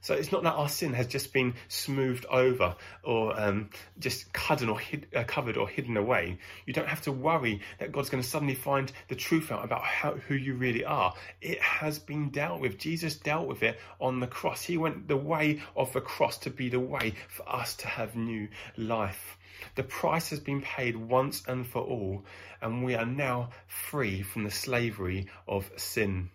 So 0.00 0.14
it's 0.14 0.32
not 0.32 0.42
that 0.44 0.54
our 0.54 0.68
sin 0.68 0.92
has 0.94 1.06
just 1.06 1.32
been 1.32 1.54
smoothed 1.68 2.26
over 2.26 2.76
or 3.02 3.38
um, 3.38 3.70
just 3.98 4.32
covered 4.32 4.68
or, 4.68 4.78
hid, 4.78 5.06
uh, 5.14 5.24
covered 5.24 5.56
or 5.56 5.68
hidden 5.68 5.96
away. 5.96 6.38
You 6.66 6.72
don't 6.72 6.88
have 6.88 7.02
to 7.02 7.12
worry 7.12 7.60
that 7.78 7.92
God's 7.92 8.10
going 8.10 8.22
to 8.22 8.28
suddenly 8.28 8.54
find 8.54 8.92
the 9.08 9.16
truth 9.16 9.50
out 9.50 9.64
about 9.64 9.82
how, 9.82 10.14
who 10.14 10.34
you 10.34 10.54
really 10.54 10.84
are. 10.84 11.14
It 11.40 11.60
has 11.60 11.98
been 11.98 12.30
dealt 12.30 12.60
with. 12.60 12.78
Jesus 12.78 13.16
dealt 13.16 13.48
with 13.48 13.62
it 13.62 13.78
on 14.00 14.20
the 14.20 14.26
cross. 14.26 14.62
He 14.62 14.76
went 14.76 15.08
the 15.08 15.16
way 15.16 15.62
of 15.76 15.92
the 15.92 16.00
cross 16.00 16.38
to 16.38 16.50
be 16.50 16.68
the 16.68 16.80
way 16.80 17.14
for 17.28 17.48
us 17.48 17.74
to 17.76 17.88
have 17.88 18.14
new 18.14 18.48
life. 18.76 19.37
The 19.74 19.82
price 19.82 20.30
has 20.30 20.40
been 20.40 20.62
paid 20.62 20.96
once 20.96 21.42
and 21.46 21.66
for 21.66 21.82
all, 21.82 22.24
and 22.60 22.84
we 22.84 22.94
are 22.94 23.06
now 23.06 23.50
free 23.66 24.22
from 24.22 24.44
the 24.44 24.50
slavery 24.50 25.26
of 25.46 25.70
sin. 25.76 26.30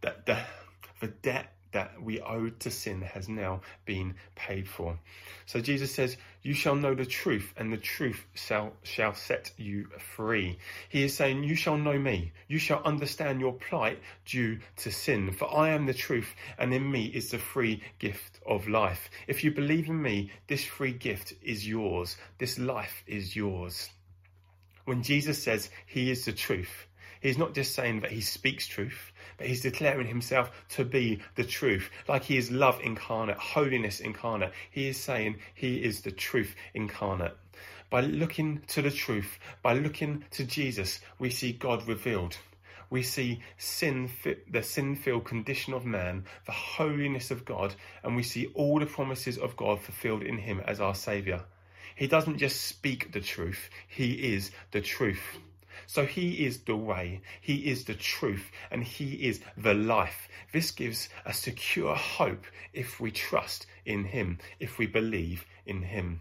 That 0.00 0.26
the, 0.26 0.38
the 1.00 1.08
debt 1.08 1.54
that 1.72 2.02
we 2.02 2.20
owed 2.20 2.58
to 2.60 2.70
sin 2.70 3.02
has 3.02 3.28
now 3.28 3.60
been 3.84 4.14
paid 4.34 4.68
for. 4.68 4.98
So 5.46 5.60
Jesus 5.60 5.94
says, 5.94 6.16
You 6.42 6.54
shall 6.54 6.74
know 6.74 6.94
the 6.94 7.06
truth, 7.06 7.52
and 7.56 7.72
the 7.72 7.76
truth 7.76 8.24
shall, 8.34 8.72
shall 8.82 9.14
set 9.14 9.52
you 9.56 9.88
free. 9.98 10.58
He 10.88 11.04
is 11.04 11.14
saying, 11.14 11.44
You 11.44 11.54
shall 11.54 11.76
know 11.76 11.98
me. 11.98 12.32
You 12.48 12.58
shall 12.58 12.82
understand 12.84 13.40
your 13.40 13.52
plight 13.52 14.00
due 14.24 14.58
to 14.78 14.90
sin. 14.90 15.32
For 15.32 15.52
I 15.52 15.70
am 15.70 15.86
the 15.86 15.94
truth, 15.94 16.34
and 16.58 16.72
in 16.72 16.90
me 16.90 17.06
is 17.06 17.30
the 17.30 17.38
free 17.38 17.82
gift 17.98 18.40
of 18.46 18.68
life. 18.68 19.10
If 19.26 19.44
you 19.44 19.50
believe 19.50 19.88
in 19.88 20.00
me, 20.00 20.30
this 20.46 20.64
free 20.64 20.92
gift 20.92 21.34
is 21.42 21.66
yours. 21.66 22.16
This 22.38 22.58
life 22.58 23.02
is 23.06 23.36
yours. 23.36 23.90
When 24.84 25.02
Jesus 25.02 25.42
says 25.42 25.70
he 25.86 26.10
is 26.10 26.24
the 26.24 26.32
truth, 26.32 26.86
he's 27.20 27.38
not 27.38 27.54
just 27.54 27.74
saying 27.74 28.00
that 28.00 28.10
he 28.10 28.20
speaks 28.20 28.66
truth 28.66 29.09
but 29.40 29.48
he's 29.48 29.62
declaring 29.62 30.06
himself 30.06 30.50
to 30.68 30.84
be 30.84 31.18
the 31.34 31.44
truth. 31.44 31.88
Like 32.06 32.24
he 32.24 32.36
is 32.36 32.50
love 32.50 32.78
incarnate, 32.82 33.38
holiness 33.38 33.98
incarnate. 33.98 34.52
He 34.70 34.88
is 34.88 34.98
saying 34.98 35.38
he 35.54 35.82
is 35.82 36.02
the 36.02 36.10
truth 36.10 36.54
incarnate. 36.74 37.34
By 37.88 38.02
looking 38.02 38.60
to 38.66 38.82
the 38.82 38.90
truth, 38.90 39.38
by 39.62 39.72
looking 39.72 40.26
to 40.32 40.44
Jesus, 40.44 41.00
we 41.18 41.30
see 41.30 41.52
God 41.52 41.88
revealed. 41.88 42.36
We 42.90 43.02
see 43.02 43.40
sin, 43.56 44.10
the 44.50 44.62
sin-filled 44.62 45.24
condition 45.24 45.72
of 45.72 45.86
man, 45.86 46.26
the 46.44 46.52
holiness 46.52 47.30
of 47.30 47.46
God, 47.46 47.74
and 48.04 48.16
we 48.16 48.22
see 48.22 48.48
all 48.48 48.78
the 48.78 48.84
promises 48.84 49.38
of 49.38 49.56
God 49.56 49.80
fulfilled 49.80 50.22
in 50.22 50.36
him 50.36 50.60
as 50.66 50.82
our 50.82 50.94
Saviour. 50.94 51.40
He 51.96 52.06
doesn't 52.06 52.36
just 52.36 52.60
speak 52.60 53.12
the 53.12 53.22
truth, 53.22 53.70
he 53.88 54.34
is 54.34 54.50
the 54.72 54.82
truth. 54.82 55.38
So 55.90 56.06
he 56.06 56.46
is 56.46 56.60
the 56.60 56.76
way, 56.76 57.20
he 57.40 57.68
is 57.68 57.84
the 57.84 57.96
truth, 57.96 58.52
and 58.70 58.84
he 58.84 59.26
is 59.26 59.40
the 59.56 59.74
life. 59.74 60.28
This 60.52 60.70
gives 60.70 61.08
a 61.26 61.34
secure 61.34 61.96
hope 61.96 62.44
if 62.72 63.00
we 63.00 63.10
trust 63.10 63.66
in 63.84 64.04
him, 64.04 64.38
if 64.60 64.78
we 64.78 64.86
believe 64.86 65.44
in 65.66 65.82
him. 65.82 66.20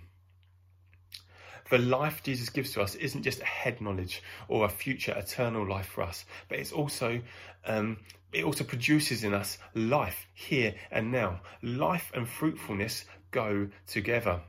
The 1.69 1.77
life 1.77 2.23
Jesus 2.23 2.49
gives 2.49 2.71
to 2.71 2.81
us 2.81 2.95
isn't 2.95 3.21
just 3.21 3.41
a 3.41 3.45
head 3.45 3.79
knowledge 3.79 4.23
or 4.47 4.65
a 4.65 4.69
future 4.69 5.13
eternal 5.15 5.69
life 5.69 5.85
for 5.85 6.01
us, 6.01 6.25
but 6.47 6.57
it's 6.57 6.71
also 6.71 7.21
um, 7.63 7.97
it 8.33 8.45
also 8.45 8.63
produces 8.63 9.23
in 9.23 9.35
us 9.35 9.59
life 9.75 10.25
here 10.33 10.73
and 10.89 11.11
now. 11.11 11.41
Life 11.61 12.11
and 12.15 12.27
fruitfulness 12.27 13.05
go 13.29 13.69
together. 13.85 14.41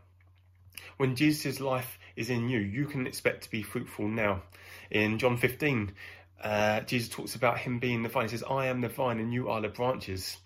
When 0.97 1.15
Jesus' 1.15 1.61
life 1.61 1.99
is 2.17 2.31
in 2.31 2.49
you, 2.49 2.59
you 2.61 2.87
can 2.87 3.07
expect 3.07 3.45
to 3.45 3.51
be 3.51 3.63
fruitful 3.63 4.09
now. 4.09 4.45
In 4.91 5.19
John 5.19 5.37
15, 5.37 5.93
uh, 6.43 6.81
Jesus 6.81 7.09
talks 7.09 7.35
about 7.35 7.59
him 7.59 7.79
being 7.79 8.03
the 8.03 8.09
vine. 8.09 8.25
He 8.25 8.31
says, 8.31 8.45
I 8.49 8.67
am 8.67 8.81
the 8.81 8.89
vine 8.89 9.21
and 9.21 9.33
you 9.33 9.49
are 9.49 9.61
the 9.61 9.69
branches. 9.69 10.39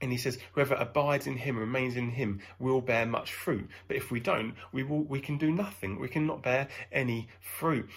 And 0.00 0.10
he 0.10 0.18
says, 0.18 0.38
whoever 0.54 0.74
abides 0.74 1.26
in 1.26 1.36
him, 1.36 1.58
remains 1.58 1.96
in 1.96 2.10
him, 2.10 2.40
will 2.58 2.80
bear 2.80 3.04
much 3.06 3.32
fruit. 3.32 3.68
But 3.86 3.96
if 3.96 4.10
we 4.10 4.20
don't, 4.20 4.54
we 4.72 4.82
will, 4.82 5.02
we 5.02 5.20
can 5.20 5.36
do 5.36 5.50
nothing. 5.50 5.98
We 5.98 6.08
cannot 6.08 6.42
bear 6.42 6.68
any 6.90 7.28
fruit. 7.40 7.88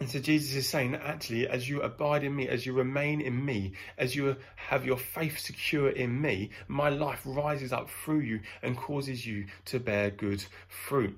And 0.00 0.10
so 0.10 0.18
Jesus 0.18 0.56
is 0.56 0.68
saying 0.68 0.92
that 0.92 1.02
actually, 1.02 1.46
as 1.46 1.68
you 1.68 1.82
abide 1.82 2.24
in 2.24 2.34
me, 2.34 2.48
as 2.48 2.66
you 2.66 2.72
remain 2.72 3.20
in 3.20 3.44
me, 3.44 3.74
as 3.96 4.16
you 4.16 4.34
have 4.56 4.84
your 4.84 4.96
faith 4.96 5.38
secure 5.38 5.90
in 5.90 6.20
me, 6.20 6.50
my 6.66 6.88
life 6.88 7.20
rises 7.24 7.72
up 7.72 7.88
through 7.88 8.20
you 8.20 8.40
and 8.62 8.76
causes 8.76 9.24
you 9.24 9.46
to 9.66 9.78
bear 9.78 10.10
good 10.10 10.44
fruit 10.66 11.16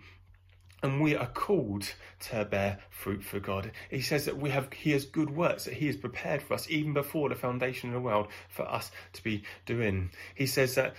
and 0.85 1.01
we 1.01 1.17
are 1.17 1.29
called 1.29 1.95
to 2.21 2.45
bear 2.45 2.79
fruit 2.91 3.25
for 3.25 3.41
God. 3.41 3.73
He 3.91 4.03
says 4.03 4.27
that 4.27 4.37
we 4.37 4.51
have 4.51 4.71
He 4.71 4.91
has 4.91 5.07
good 5.07 5.31
works 5.31 5.65
that 5.65 5.73
He 5.73 5.87
has 5.87 5.97
prepared 5.97 6.43
for 6.43 6.53
us 6.53 6.69
even 6.69 6.93
before 6.93 7.31
the 7.31 7.35
foundation 7.35 7.89
of 7.89 7.95
the 7.95 8.01
world 8.01 8.29
for 8.51 8.71
us 8.71 8.91
to 9.15 9.25
be 9.25 9.45
doing. 9.65 10.11
He 10.35 10.47
says 10.47 10.75
that 10.75 10.95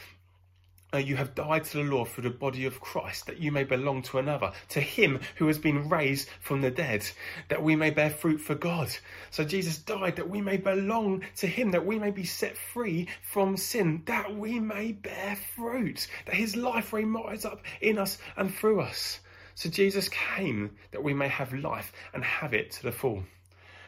uh, 0.92 0.98
you 0.98 1.16
have 1.18 1.36
died 1.36 1.66
to 1.66 1.78
the 1.78 1.84
law 1.84 2.04
through 2.04 2.24
the 2.24 2.32
body 2.32 2.66
of 2.66 2.80
Christ, 2.80 3.28
that 3.28 3.38
you 3.38 3.52
may 3.52 3.64
belong 3.64 4.02
to 4.04 4.18
another, 4.18 4.54
to 4.70 4.82
him 4.82 5.20
who 5.36 5.46
has 5.46 5.60
been 5.60 5.88
raised 5.88 6.30
from 6.42 6.62
the 6.62 6.72
dead, 6.72 7.08
that 7.50 7.62
we 7.62 7.76
may 7.76 7.92
bear 7.92 8.10
fruit 8.10 8.40
for 8.40 8.56
God. 8.56 8.90
So 9.30 9.44
Jesus 9.44 9.78
died 9.78 10.16
that 10.16 10.32
we 10.32 10.42
may 10.42 10.58
belong 10.58 11.22
to 11.38 11.46
him, 11.46 11.70
that 11.72 11.86
we 11.86 12.00
may 12.00 12.10
be 12.10 12.24
set 12.24 12.58
free 12.58 13.08
from 13.22 13.56
sin, 13.56 14.02
that 14.06 14.36
we 14.36 14.60
may 14.60 14.94
bear 14.94 15.38
fruit, 15.56 16.08
that 16.26 16.34
his 16.34 16.56
life 16.56 16.92
rise 16.92 17.46
up 17.46 17.62
in 17.82 18.00
us 18.00 18.18
and 18.36 18.52
through 18.52 18.82
us. 18.82 19.20
So 19.56 19.70
Jesus 19.70 20.10
came 20.10 20.76
that 20.92 21.04
we 21.04 21.14
may 21.14 21.30
have 21.30 21.54
life 21.54 21.94
and 22.14 22.24
have 22.26 22.54
it 22.54 22.72
to 22.72 22.84
the 22.84 22.92
full. 22.92 23.24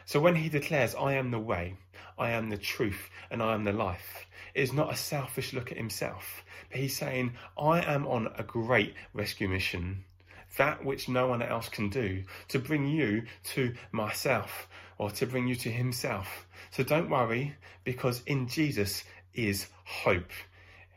So 0.06 0.18
when 0.18 0.34
he 0.34 0.48
declares, 0.48 0.94
I 0.94 1.12
am 1.12 1.30
the 1.30 1.38
way, 1.38 1.76
I 2.18 2.30
am 2.30 2.48
the 2.48 2.56
truth, 2.56 3.10
and 3.30 3.42
I 3.42 3.52
am 3.52 3.64
the 3.64 3.72
life, 3.74 4.26
it 4.54 4.62
is 4.62 4.72
not 4.72 4.90
a 4.90 4.96
selfish 4.96 5.52
look 5.52 5.70
at 5.70 5.76
himself, 5.76 6.42
but 6.70 6.80
he's 6.80 6.96
saying, 6.96 7.34
I 7.58 7.82
am 7.82 8.06
on 8.06 8.32
a 8.38 8.42
great 8.42 8.94
rescue 9.12 9.46
mission, 9.46 10.04
that 10.56 10.82
which 10.82 11.06
no 11.06 11.26
one 11.26 11.42
else 11.42 11.68
can 11.68 11.90
do, 11.90 12.24
to 12.48 12.58
bring 12.58 12.86
you 12.86 13.24
to 13.52 13.74
myself 13.92 14.68
or 14.96 15.10
to 15.10 15.26
bring 15.26 15.46
you 15.46 15.54
to 15.56 15.70
himself. 15.70 16.46
So 16.70 16.82
don't 16.82 17.10
worry, 17.10 17.54
because 17.84 18.22
in 18.26 18.48
Jesus 18.48 19.04
is 19.34 19.66
hope. 19.84 20.30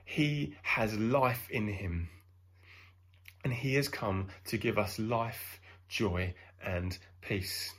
He 0.06 0.56
has 0.64 0.98
life 0.98 1.50
in 1.50 1.68
him 1.68 2.08
and 3.44 3.54
he 3.54 3.76
has 3.76 3.88
come 3.88 4.28
to 4.46 4.58
give 4.58 4.78
us 4.78 5.00
life, 5.00 5.60
joy, 5.88 6.34
and 6.64 6.98
peace. 7.22 7.74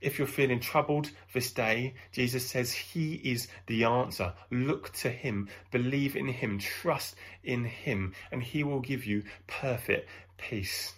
If 0.00 0.18
you're 0.18 0.28
feeling 0.28 0.60
troubled 0.60 1.10
this 1.32 1.52
day, 1.52 1.94
Jesus 2.12 2.46
says 2.46 2.72
he 2.72 3.14
is 3.14 3.48
the 3.66 3.84
answer. 3.84 4.34
Look 4.50 4.92
to 4.94 5.08
him, 5.08 5.48
believe 5.70 6.16
in 6.16 6.28
him, 6.28 6.58
trust 6.58 7.16
in 7.42 7.64
him, 7.64 8.14
and 8.30 8.42
he 8.42 8.62
will 8.62 8.80
give 8.80 9.06
you 9.06 9.24
perfect 9.46 10.08
peace. 10.36 10.92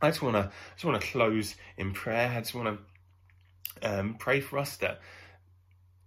I 0.00 0.08
just 0.08 0.22
want 0.22 0.36
to 0.36 0.50
just 0.74 0.84
want 0.84 1.00
to 1.00 1.06
close 1.06 1.54
in 1.76 1.92
prayer. 1.92 2.28
I 2.28 2.40
just 2.40 2.54
want 2.54 2.78
to 3.82 3.98
um, 3.98 4.14
pray 4.18 4.40
for 4.40 4.58
us 4.58 4.76
that 4.78 5.00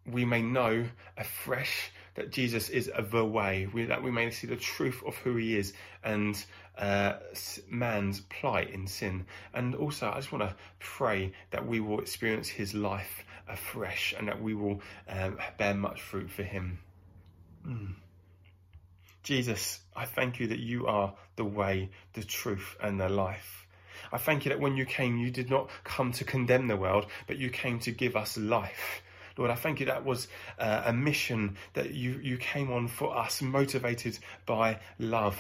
we 0.05 0.25
may 0.25 0.41
know 0.41 0.85
afresh 1.17 1.91
that 2.15 2.31
Jesus 2.31 2.69
is 2.69 2.91
the 3.11 3.25
way, 3.25 3.67
we, 3.71 3.85
that 3.85 4.03
we 4.03 4.11
may 4.11 4.29
see 4.31 4.47
the 4.47 4.55
truth 4.55 5.01
of 5.05 5.15
who 5.17 5.35
he 5.35 5.57
is 5.57 5.73
and 6.03 6.43
uh, 6.77 7.13
man's 7.69 8.21
plight 8.21 8.71
in 8.71 8.87
sin. 8.87 9.25
And 9.53 9.75
also, 9.75 10.09
I 10.09 10.15
just 10.15 10.31
want 10.31 10.49
to 10.49 10.55
pray 10.79 11.33
that 11.51 11.67
we 11.67 11.79
will 11.79 11.99
experience 11.99 12.47
his 12.47 12.73
life 12.73 13.25
afresh 13.47 14.13
and 14.17 14.27
that 14.27 14.41
we 14.41 14.53
will 14.53 14.81
um, 15.07 15.37
bear 15.57 15.73
much 15.73 16.01
fruit 16.01 16.29
for 16.29 16.43
him. 16.43 16.79
Mm. 17.67 17.95
Jesus, 19.23 19.79
I 19.95 20.05
thank 20.05 20.39
you 20.39 20.47
that 20.47 20.59
you 20.59 20.87
are 20.87 21.13
the 21.35 21.45
way, 21.45 21.89
the 22.13 22.23
truth, 22.23 22.75
and 22.81 22.99
the 22.99 23.09
life. 23.09 23.67
I 24.11 24.17
thank 24.17 24.45
you 24.45 24.49
that 24.49 24.59
when 24.59 24.77
you 24.77 24.85
came, 24.85 25.17
you 25.17 25.29
did 25.29 25.49
not 25.49 25.69
come 25.83 26.13
to 26.13 26.23
condemn 26.23 26.67
the 26.67 26.77
world, 26.77 27.05
but 27.27 27.37
you 27.37 27.49
came 27.49 27.79
to 27.79 27.91
give 27.91 28.15
us 28.15 28.37
life. 28.37 29.01
Lord, 29.39 29.51
I 29.51 29.55
thank 29.55 29.79
you 29.79 29.85
that 29.85 30.03
was 30.03 30.27
uh, 30.59 30.83
a 30.87 30.91
mission 30.91 31.55
that 31.71 31.91
you, 31.91 32.19
you 32.21 32.37
came 32.37 32.73
on 32.73 32.89
for 32.89 33.17
us, 33.17 33.41
motivated 33.41 34.19
by 34.45 34.81
love. 34.99 35.39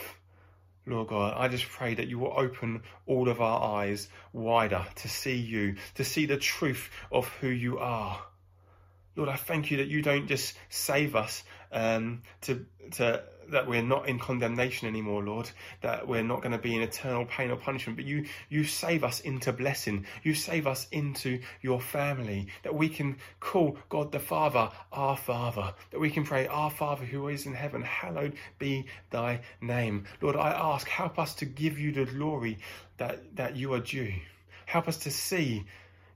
Lord 0.85 1.09
God, 1.09 1.33
I 1.35 1.49
just 1.49 1.65
pray 1.67 1.95
that 1.95 2.07
you 2.07 2.17
will 2.17 2.33
open 2.33 2.83
all 3.07 3.27
of 3.27 3.41
our 3.41 3.81
eyes 3.81 4.07
wider 4.31 4.85
to 4.95 5.09
see 5.09 5.35
you, 5.35 5.75
to 5.95 6.05
see 6.05 6.25
the 6.25 6.37
truth 6.37 6.89
of 7.11 7.27
who 7.41 7.49
you 7.49 7.79
are. 7.79 8.23
Lord, 9.17 9.27
I 9.27 9.35
thank 9.35 9.69
you 9.69 9.75
that 9.79 9.89
you 9.89 10.01
don't 10.01 10.27
just 10.27 10.55
save 10.69 11.13
us 11.13 11.43
um, 11.71 12.21
to 12.41 12.65
to 12.91 13.23
that 13.51 13.67
we're 13.67 13.81
not 13.81 14.07
in 14.07 14.19
condemnation 14.19 14.87
anymore, 14.87 15.23
Lord, 15.23 15.49
that 15.81 16.07
we're 16.07 16.23
not 16.23 16.41
going 16.41 16.51
to 16.51 16.57
be 16.57 16.75
in 16.75 16.81
eternal 16.81 17.25
pain 17.25 17.51
or 17.51 17.55
punishment, 17.55 17.97
but 17.97 18.05
you 18.05 18.25
you 18.49 18.63
save 18.63 19.03
us 19.03 19.19
into 19.21 19.51
blessing. 19.51 20.05
You 20.23 20.33
save 20.33 20.67
us 20.67 20.87
into 20.91 21.39
your 21.61 21.81
family, 21.81 22.47
that 22.63 22.75
we 22.75 22.89
can 22.89 23.17
call 23.39 23.77
God 23.89 24.11
the 24.11 24.19
Father 24.19 24.69
our 24.91 25.17
Father, 25.17 25.73
that 25.91 25.99
we 25.99 26.09
can 26.09 26.23
pray, 26.23 26.47
Our 26.47 26.71
Father 26.71 27.05
who 27.05 27.27
is 27.27 27.45
in 27.45 27.53
heaven, 27.53 27.81
hallowed 27.81 28.35
be 28.57 28.85
thy 29.09 29.41
name. 29.61 30.05
Lord, 30.21 30.35
I 30.35 30.51
ask, 30.51 30.87
help 30.87 31.19
us 31.19 31.35
to 31.35 31.45
give 31.45 31.79
you 31.79 31.91
the 31.91 32.05
glory 32.05 32.59
that, 32.97 33.35
that 33.35 33.55
you 33.55 33.73
are 33.73 33.79
due. 33.79 34.13
Help 34.65 34.87
us 34.87 34.97
to 34.97 35.11
see 35.11 35.65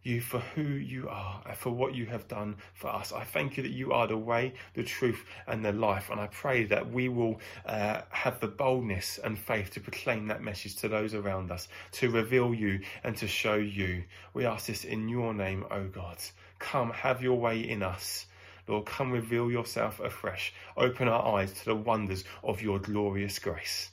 you 0.03 0.21
for 0.21 0.39
who 0.39 0.61
you 0.61 1.07
are 1.09 1.41
and 1.45 1.57
for 1.57 1.71
what 1.71 1.95
you 1.95 2.05
have 2.05 2.27
done 2.27 2.55
for 2.73 2.87
us. 2.87 3.11
I 3.11 3.23
thank 3.23 3.57
you 3.57 3.63
that 3.63 3.71
you 3.71 3.93
are 3.93 4.07
the 4.07 4.17
way, 4.17 4.53
the 4.73 4.83
truth, 4.83 5.25
and 5.47 5.63
the 5.63 5.71
life. 5.71 6.09
And 6.09 6.19
I 6.19 6.27
pray 6.27 6.65
that 6.65 6.91
we 6.91 7.09
will 7.09 7.39
uh, 7.65 8.01
have 8.09 8.39
the 8.39 8.47
boldness 8.47 9.19
and 9.23 9.37
faith 9.37 9.71
to 9.71 9.79
proclaim 9.79 10.27
that 10.27 10.43
message 10.43 10.75
to 10.77 10.87
those 10.87 11.13
around 11.13 11.51
us, 11.51 11.67
to 11.93 12.09
reveal 12.09 12.53
you 12.53 12.81
and 13.03 13.15
to 13.17 13.27
show 13.27 13.55
you. 13.55 14.03
We 14.33 14.45
ask 14.45 14.67
this 14.67 14.83
in 14.83 15.07
your 15.07 15.33
name, 15.33 15.65
O 15.71 15.85
God. 15.85 16.17
Come, 16.59 16.91
have 16.91 17.21
your 17.21 17.39
way 17.39 17.59
in 17.59 17.81
us. 17.81 18.25
Lord, 18.67 18.85
come 18.85 19.11
reveal 19.11 19.51
yourself 19.51 19.99
afresh. 19.99 20.53
Open 20.77 21.07
our 21.07 21.37
eyes 21.37 21.51
to 21.53 21.65
the 21.65 21.75
wonders 21.75 22.23
of 22.43 22.61
your 22.61 22.79
glorious 22.79 23.39
grace. 23.39 23.89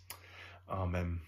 Amen. 0.68 1.20